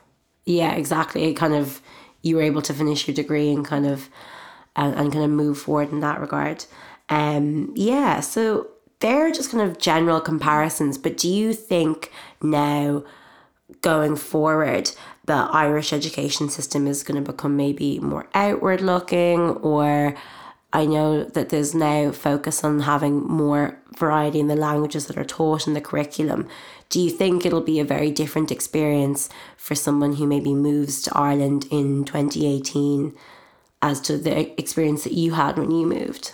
yeah, 0.45 0.73
exactly. 0.73 1.23
It 1.23 1.33
kind 1.35 1.53
of 1.53 1.81
you 2.21 2.35
were 2.35 2.41
able 2.41 2.61
to 2.63 2.73
finish 2.73 3.07
your 3.07 3.15
degree 3.15 3.51
and 3.53 3.63
kind 3.65 3.85
of 3.85 4.09
and, 4.75 4.93
and 4.95 5.11
kind 5.11 5.23
of 5.23 5.31
move 5.31 5.57
forward 5.57 5.91
in 5.91 6.01
that 6.01 6.19
regard. 6.19 6.65
Um, 7.09 7.71
yeah, 7.75 8.19
so 8.19 8.67
they're 8.99 9.31
just 9.31 9.51
kind 9.51 9.63
of 9.69 9.77
general 9.77 10.19
comparisons. 10.19 10.97
But 10.97 11.17
do 11.17 11.29
you 11.29 11.53
think 11.53 12.11
now, 12.41 13.03
going 13.81 14.15
forward, 14.15 14.91
the 15.25 15.33
Irish 15.33 15.93
education 15.93 16.49
system 16.49 16.87
is 16.87 17.03
going 17.03 17.23
to 17.23 17.31
become 17.31 17.55
maybe 17.55 17.99
more 17.99 18.27
outward 18.33 18.81
looking, 18.81 19.51
or 19.57 20.15
I 20.73 20.85
know 20.85 21.23
that 21.23 21.49
there's 21.49 21.73
now 21.73 22.11
focus 22.11 22.63
on 22.63 22.81
having 22.81 23.23
more 23.23 23.79
variety 23.97 24.39
in 24.39 24.47
the 24.47 24.55
languages 24.55 25.07
that 25.07 25.17
are 25.17 25.25
taught 25.25 25.67
in 25.67 25.73
the 25.73 25.81
curriculum. 25.81 26.47
Do 26.89 26.99
you 27.01 27.09
think 27.09 27.45
it'll 27.45 27.61
be 27.61 27.79
a 27.79 27.85
very 27.85 28.11
different 28.11 28.51
experience 28.51 29.29
for 29.57 29.75
someone 29.75 30.15
who 30.15 30.27
maybe 30.27 30.53
moves 30.53 31.01
to 31.03 31.17
Ireland 31.17 31.67
in 31.71 32.03
2018 32.05 33.15
as 33.81 33.99
to 34.01 34.17
the 34.17 34.59
experience 34.59 35.03
that 35.03 35.13
you 35.13 35.33
had 35.33 35.57
when 35.57 35.71
you 35.71 35.85
moved? 35.85 36.33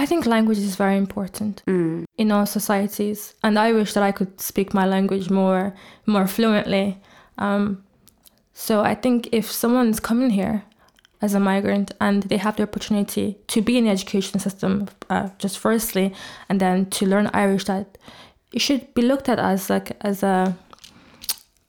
I 0.00 0.06
think 0.06 0.24
language 0.24 0.56
is 0.56 0.76
very 0.76 0.96
important 0.96 1.62
in 2.16 2.32
all 2.32 2.46
societies, 2.46 3.34
and 3.42 3.58
I 3.58 3.72
wish 3.72 3.92
that 3.92 4.02
I 4.02 4.12
could 4.12 4.40
speak 4.40 4.72
my 4.72 4.86
language 4.86 5.28
more 5.28 5.74
more 6.06 6.26
fluently. 6.26 6.96
Um, 7.36 7.84
so 8.54 8.80
I 8.80 8.94
think 8.94 9.28
if 9.30 9.52
someone's 9.52 10.00
coming 10.00 10.30
here 10.30 10.62
as 11.20 11.34
a 11.34 11.40
migrant 11.40 11.92
and 12.00 12.22
they 12.22 12.38
have 12.38 12.56
the 12.56 12.62
opportunity 12.62 13.36
to 13.48 13.60
be 13.60 13.76
in 13.76 13.84
the 13.84 13.90
education 13.90 14.40
system, 14.40 14.88
uh, 15.10 15.28
just 15.38 15.58
firstly, 15.58 16.14
and 16.48 16.60
then 16.60 16.86
to 16.96 17.04
learn 17.04 17.28
Irish, 17.34 17.64
that 17.64 17.98
it 18.54 18.62
should 18.62 18.94
be 18.94 19.02
looked 19.02 19.28
at 19.28 19.38
as 19.38 19.68
like 19.68 19.98
as 20.00 20.22
a 20.22 20.56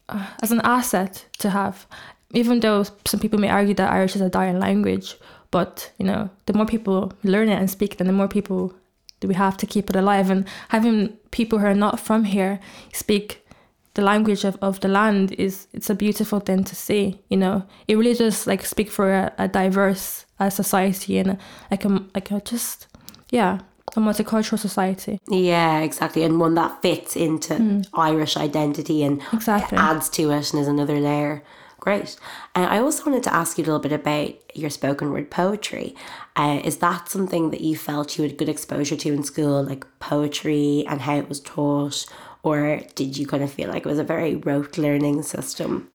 uh, 0.08 0.26
as 0.42 0.52
an 0.54 0.62
asset 0.64 1.26
to 1.40 1.50
have. 1.50 1.86
Even 2.34 2.62
though 2.62 2.86
some 3.06 3.20
people 3.20 3.40
may 3.40 3.50
argue 3.50 3.74
that 3.74 3.92
Irish 3.92 4.16
is 4.16 4.22
a 4.22 4.30
dying 4.30 4.60
language, 4.60 5.18
but 5.52 5.92
you 5.98 6.06
know, 6.06 6.30
the 6.46 6.54
more 6.54 6.66
people 6.66 7.14
learn 7.24 7.50
it 7.50 7.60
and 7.60 7.70
speak 7.70 7.98
then 7.98 8.08
the 8.08 8.14
more 8.14 8.28
people 8.28 8.74
do 9.20 9.28
we 9.28 9.36
have 9.36 9.56
to 9.58 9.66
keep 9.66 9.90
it 9.90 9.96
alive. 9.96 10.30
And 10.30 10.46
having 10.70 11.10
people 11.30 11.60
who 11.60 11.68
are 11.68 11.74
not 11.74 12.00
from 12.00 12.26
here 12.26 12.60
speak 12.92 13.46
the 13.94 14.02
language 14.02 14.46
of, 14.46 14.58
of 14.62 14.80
the 14.80 14.88
land 14.88 15.34
is 15.34 15.68
it's 15.74 15.90
a 15.90 15.96
beautiful 15.96 16.40
thing 16.40 16.64
to 16.64 16.76
see. 16.76 17.22
You 17.30 17.38
know, 17.38 17.64
it 17.88 17.98
really 17.98 18.14
does 18.14 18.48
like 18.48 18.66
speak 18.66 18.90
for 18.90 19.14
a, 19.14 19.34
a 19.38 19.48
diverse 19.48 20.26
uh, 20.40 20.50
society 20.50 21.18
and 21.18 21.32
a, 21.32 21.38
like 21.70 21.86
a 21.86 22.04
like 22.16 22.32
a 22.32 22.42
just 22.42 22.88
yeah. 23.30 23.60
a 23.96 24.00
multicultural 24.00 24.60
society. 24.60 25.20
Yeah, 25.30 25.80
exactly. 25.80 26.24
And 26.24 26.40
one 26.40 26.56
that 26.56 26.82
fits 26.82 27.16
into 27.16 27.84
Irish 27.94 28.38
identity 28.38 29.04
and. 29.04 29.22
Exactly. 29.34 29.78
adds 29.78 30.10
to 30.10 30.32
it 30.32 30.54
and 30.54 30.62
is 30.62 30.68
another 30.68 31.00
layer. 31.00 31.44
Great. 31.82 32.16
Uh, 32.56 32.68
I 32.70 32.78
also 32.78 33.04
wanted 33.06 33.24
to 33.24 33.34
ask 33.34 33.58
you 33.58 33.64
a 33.64 33.66
little 33.66 33.80
bit 33.80 33.92
about 33.92 34.56
your 34.56 34.70
spoken 34.70 35.12
word 35.12 35.32
poetry. 35.32 35.96
Uh, 36.36 36.62
is 36.64 36.78
that 36.78 37.10
something 37.10 37.50
that 37.50 37.62
you 37.62 37.76
felt 37.76 38.18
you 38.18 38.24
had 38.24 38.38
good 38.38 38.48
exposure 38.48 38.96
to 38.96 39.12
in 39.12 39.24
school, 39.24 39.64
like 39.64 39.86
poetry 40.00 40.86
and 40.88 41.02
how 41.02 41.16
it 41.16 41.28
was 41.28 41.40
taught? 41.40 42.06
Or 42.44 42.82
did 42.94 43.18
you 43.18 43.26
kind 43.26 43.44
of 43.44 43.52
feel 43.52 43.70
like 43.70 43.84
it 43.84 43.90
was 43.90 43.98
a 43.98 44.04
very 44.04 44.36
rote 44.36 44.78
learning 44.78 45.24
system? 45.24 45.90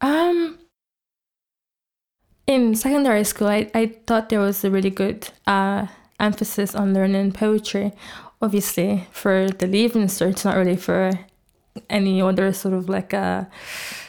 Um, 0.00 0.58
in 2.48 2.74
secondary 2.74 3.22
school, 3.22 3.46
I, 3.46 3.70
I 3.72 3.94
thought 4.08 4.30
there 4.30 4.40
was 4.40 4.64
a 4.64 4.70
really 4.70 4.90
good 4.90 5.28
uh, 5.46 5.86
emphasis 6.18 6.74
on 6.74 6.92
learning 6.92 7.32
poetry. 7.32 7.92
Obviously, 8.42 9.06
for 9.12 9.48
the 9.48 9.68
leaving 9.68 10.08
cert, 10.08 10.44
not 10.44 10.56
really 10.56 10.76
for 10.76 11.12
any 11.88 12.20
other 12.20 12.52
sort 12.52 12.74
of 12.74 12.88
like 12.88 13.12
a 13.12 13.48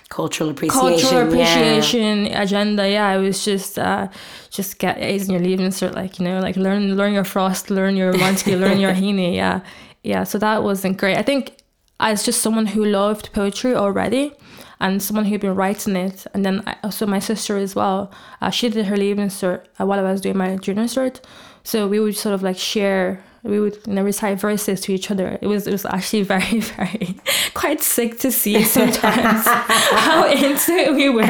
Cultural 0.09 0.51
appreciation. 0.51 0.79
cultural 0.79 1.35
yeah. 1.35 1.59
appreciation 1.59 2.27
agenda. 2.27 2.89
Yeah, 2.89 3.11
it 3.11 3.21
was 3.21 3.43
just 3.43 3.77
uh, 3.77 4.07
just 4.49 4.79
get 4.79 4.97
A's 4.99 5.27
in 5.27 5.33
your 5.33 5.43
leaving 5.43 5.67
cert, 5.67 5.95
like 5.95 6.17
you 6.17 6.23
know, 6.23 6.39
like 6.39 6.55
learn 6.55 6.95
learn 6.95 7.13
your 7.13 7.25
frost, 7.25 7.69
learn 7.69 7.97
your 7.97 8.13
Monty, 8.17 8.55
learn 8.55 8.79
your 8.79 8.93
Heaney. 9.01 9.35
Yeah, 9.35 9.61
yeah. 10.03 10.23
So 10.23 10.37
that 10.37 10.63
wasn't 10.63 10.97
great. 10.97 11.17
I 11.17 11.23
think 11.23 11.57
as 11.99 12.23
just 12.23 12.41
someone 12.41 12.67
who 12.67 12.85
loved 12.85 13.33
poetry 13.33 13.75
already, 13.75 14.31
and 14.79 15.03
someone 15.03 15.25
who'd 15.25 15.41
been 15.41 15.55
writing 15.55 15.97
it, 15.97 16.25
and 16.33 16.45
then 16.45 16.63
I, 16.65 16.77
also 16.83 17.05
my 17.05 17.19
sister 17.19 17.57
as 17.57 17.75
well. 17.75 18.09
Uh, 18.41 18.49
she 18.49 18.69
did 18.69 18.85
her 18.85 18.95
leaving 18.95 19.27
cert 19.27 19.65
uh, 19.77 19.85
while 19.85 19.99
I 19.99 20.03
was 20.09 20.21
doing 20.21 20.37
my 20.37 20.55
junior 20.55 20.83
cert, 20.83 21.19
so 21.63 21.85
we 21.85 21.99
would 21.99 22.15
sort 22.15 22.33
of 22.33 22.43
like 22.43 22.57
share. 22.57 23.23
We 23.47 23.59
would 23.59 23.77
you 23.87 23.93
know, 23.93 24.03
recite 24.03 24.39
verses 24.39 24.81
to 24.81 24.93
each 24.93 25.09
other. 25.09 25.37
It 25.41 25.47
was 25.47 25.67
it 25.67 25.71
was 25.71 25.85
actually 25.85 26.23
very 26.23 26.59
very 26.77 27.17
quite 27.53 27.81
sick 27.81 28.19
to 28.19 28.31
see 28.31 28.63
sometimes 28.63 29.45
how 29.45 30.27
into 30.27 30.71
it 30.73 30.93
we 30.93 31.09
were. 31.09 31.21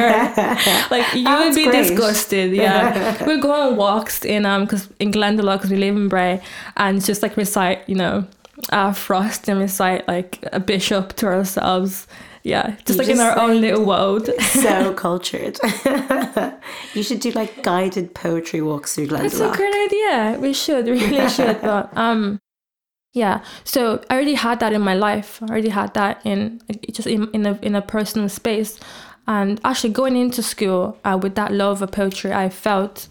Like 0.90 1.14
you 1.14 1.24
would 1.24 1.54
be 1.54 1.64
great. 1.64 1.88
disgusted. 1.88 2.52
Yeah, 2.52 3.24
we'd 3.26 3.42
go 3.42 3.52
on 3.52 3.76
walks 3.76 4.24
in 4.24 4.44
um 4.46 4.64
because 4.64 4.88
in 4.98 5.12
Glendalough 5.12 5.56
because 5.56 5.70
we 5.70 5.76
live 5.76 5.96
in 5.96 6.08
Bray 6.08 6.40
and 6.76 7.04
just 7.04 7.22
like 7.22 7.36
recite 7.36 7.88
you 7.88 7.94
know 7.94 8.26
uh, 8.70 8.92
Frost 8.92 9.48
and 9.48 9.60
recite 9.60 10.06
like 10.08 10.44
a 10.52 10.60
bishop 10.60 11.14
to 11.14 11.26
ourselves. 11.26 12.06
Yeah, 12.42 12.76
just 12.84 12.98
You 12.98 13.04
like 13.04 13.08
in 13.08 13.20
our 13.20 13.38
own 13.38 13.60
little 13.60 13.84
world. 13.84 14.30
so 14.40 14.92
cultured. 14.94 15.58
you 16.94 17.02
should 17.02 17.20
do 17.20 17.30
like 17.32 17.62
guided 17.62 18.14
poetry 18.14 18.62
walks 18.62 18.94
through 18.94 19.08
Glendalough. 19.08 19.22
That's 19.22 19.40
a 19.40 19.56
great 19.56 19.74
idea. 19.74 20.38
We 20.40 20.52
should, 20.52 20.86
really 20.86 21.28
should. 21.36 21.60
But 21.60 21.96
um, 21.96 22.40
yeah. 23.12 23.42
So 23.64 24.02
I 24.08 24.14
already 24.14 24.34
had 24.34 24.60
that 24.60 24.72
in 24.72 24.82
my 24.82 24.94
life. 24.94 25.42
I 25.42 25.46
already 25.46 25.70
had 25.70 25.94
that 25.94 26.20
in 26.24 26.60
just 26.92 27.08
in, 27.08 27.30
in 27.32 27.46
a 27.46 27.58
in 27.62 27.74
a 27.74 27.82
personal 27.82 28.28
space, 28.28 28.78
and 29.26 29.60
actually 29.64 29.92
going 29.92 30.16
into 30.16 30.42
school 30.42 30.98
uh, 31.04 31.18
with 31.20 31.34
that 31.34 31.52
love 31.52 31.82
of 31.82 31.92
poetry, 31.92 32.32
I 32.32 32.48
felt 32.48 33.08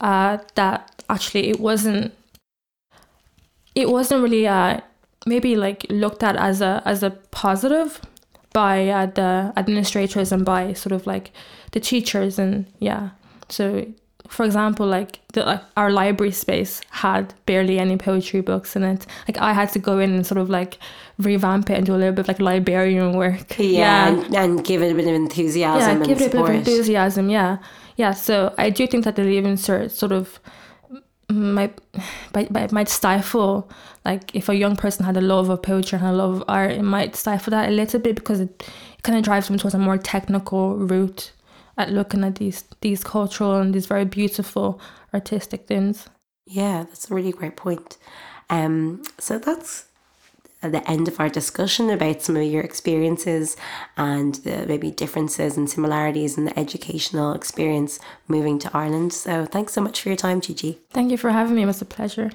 uh, 0.00 0.38
that 0.54 1.04
actually 1.10 1.48
it 1.50 1.60
wasn't 1.60 2.14
it 3.74 3.88
wasn't 3.88 4.22
really 4.22 4.46
uh, 4.46 4.80
maybe 5.26 5.56
like 5.56 5.86
looked 5.90 6.22
at 6.22 6.36
as 6.36 6.60
a 6.60 6.82
as 6.84 7.02
a 7.02 7.10
positive 7.10 8.00
by 8.52 8.88
uh, 8.88 9.06
the 9.06 9.52
administrators 9.56 10.32
and 10.32 10.44
by 10.44 10.72
sort 10.72 10.92
of 10.92 11.06
like 11.06 11.32
the 11.72 11.80
teachers 11.80 12.38
and 12.38 12.66
yeah. 12.78 13.10
So 13.48 13.86
for 14.28 14.44
example 14.44 14.86
like 14.86 15.20
the 15.32 15.42
like 15.42 15.62
our 15.76 15.90
library 15.90 16.32
space 16.32 16.82
had 16.90 17.32
barely 17.46 17.78
any 17.78 17.96
poetry 17.96 18.40
books 18.40 18.76
in 18.76 18.82
it. 18.82 19.06
Like 19.26 19.38
i 19.38 19.52
had 19.52 19.72
to 19.72 19.78
go 19.78 19.98
in 19.98 20.12
and 20.12 20.26
sort 20.26 20.38
of 20.38 20.50
like 20.50 20.78
revamp 21.18 21.70
it 21.70 21.78
and 21.78 21.86
do 21.86 21.94
a 21.94 21.96
little 21.96 22.12
bit 22.12 22.20
of 22.20 22.28
like 22.28 22.40
librarian 22.40 23.14
work. 23.16 23.58
Yeah, 23.58 24.08
And, 24.08 24.36
and 24.36 24.64
give 24.64 24.82
it 24.82 24.92
a 24.92 24.94
bit 24.94 25.08
of 25.08 25.14
enthusiasm 25.14 25.80
yeah 25.80 25.90
and 25.90 26.04
give 26.04 26.20
it 26.20 26.34
a 26.34 26.36
bit 26.36 26.40
of 26.40 26.50
enthusiasm 26.50 27.30
yeah. 27.30 27.58
Yeah 27.96 28.12
so 28.12 28.54
i 28.58 28.70
do 28.70 28.86
think 28.86 29.04
that 29.04 29.16
the 29.16 29.24
leaving 29.24 29.56
cert 29.56 29.90
sort 29.90 30.12
of 30.12 30.38
might, 31.28 31.78
might 32.34 32.72
might 32.72 32.88
stifle 32.88 33.70
like 34.04 34.34
if 34.34 34.48
a 34.48 34.56
young 34.56 34.76
person 34.76 35.04
had 35.04 35.16
a 35.16 35.20
love 35.20 35.50
of 35.50 35.62
poetry 35.62 35.98
and 35.98 36.08
a 36.08 36.12
love 36.12 36.36
of 36.36 36.44
art 36.48 36.70
it 36.70 36.82
might 36.82 37.14
stifle 37.14 37.50
that 37.50 37.68
a 37.68 37.72
little 37.72 38.00
bit 38.00 38.16
because 38.16 38.40
it, 38.40 38.64
it 38.96 39.02
kind 39.02 39.18
of 39.18 39.24
drives 39.24 39.48
them 39.48 39.58
towards 39.58 39.74
a 39.74 39.78
more 39.78 39.98
technical 39.98 40.76
route 40.76 41.32
at 41.76 41.90
looking 41.90 42.24
at 42.24 42.36
these 42.36 42.64
these 42.80 43.04
cultural 43.04 43.56
and 43.56 43.74
these 43.74 43.86
very 43.86 44.04
beautiful 44.04 44.80
artistic 45.12 45.66
things 45.66 46.08
Yeah, 46.46 46.84
that's 46.84 47.10
a 47.10 47.14
really 47.14 47.32
great 47.32 47.56
point. 47.56 47.98
Um, 48.48 49.02
so 49.18 49.38
that's 49.38 49.84
the 50.62 50.88
end 50.90 51.08
of 51.08 51.20
our 51.20 51.28
discussion 51.28 51.90
about 51.90 52.22
some 52.22 52.36
of 52.36 52.42
your 52.42 52.62
experiences 52.62 53.56
and 53.96 54.36
the 54.36 54.66
maybe 54.66 54.90
differences 54.90 55.56
and 55.56 55.70
similarities 55.70 56.36
in 56.36 56.44
the 56.44 56.58
educational 56.58 57.32
experience 57.32 58.00
moving 58.26 58.58
to 58.60 58.70
Ireland. 58.76 59.12
So 59.12 59.44
thanks 59.46 59.72
so 59.72 59.80
much 59.80 60.00
for 60.02 60.08
your 60.08 60.16
time, 60.16 60.40
Gigi. 60.40 60.80
thank 60.90 61.10
you 61.10 61.16
for 61.18 61.30
having 61.30 61.54
me 61.56 61.62
it 61.62 61.66
was 61.66 61.82
a 61.82 61.86
pleasure 61.86 62.30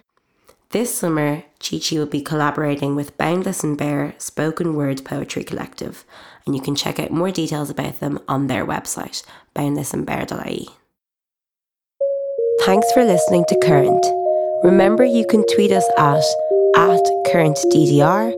This 0.71 0.95
summer, 0.95 1.43
Chi 1.59 1.77
Chi 1.77 1.99
will 1.99 2.07
be 2.07 2.21
collaborating 2.21 2.95
with 2.95 3.15
Boundless 3.17 3.63
and 3.63 3.77
Bear 3.77 4.15
Spoken 4.17 4.75
Word 4.75 5.05
Poetry 5.05 5.43
Collective, 5.43 6.03
and 6.47 6.55
you 6.55 6.62
can 6.62 6.75
check 6.75 6.99
out 6.99 7.12
more 7.12 7.29
details 7.29 7.69
about 7.69 7.99
them 7.99 8.19
on 8.27 8.47
their 8.47 8.65
website, 8.65 9.23
boundlessandbear.ie. 9.55 10.69
Thanks 12.65 12.91
for 12.91 13.03
listening 13.05 13.45
to 13.49 13.59
Current. 13.59 14.03
Remember, 14.63 15.03
you 15.03 15.27
can 15.27 15.45
tweet 15.53 15.71
us 15.71 15.86
at, 15.97 16.23
at 16.75 17.01
currentddr 17.27 18.33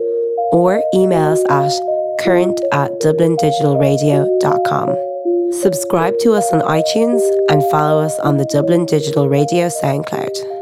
or 0.52 0.84
email 0.94 1.34
us 1.34 1.44
at 1.50 1.72
current 2.20 2.60
at 2.72 2.92
dublindigitalradio.com. 3.02 4.96
Subscribe 5.62 6.18
to 6.20 6.34
us 6.34 6.52
on 6.52 6.62
iTunes 6.62 7.22
and 7.50 7.64
follow 7.72 8.02
us 8.02 8.20
on 8.20 8.38
the 8.38 8.46
Dublin 8.46 8.86
Digital 8.86 9.30
Radio 9.30 9.68
SoundCloud. 9.68 10.55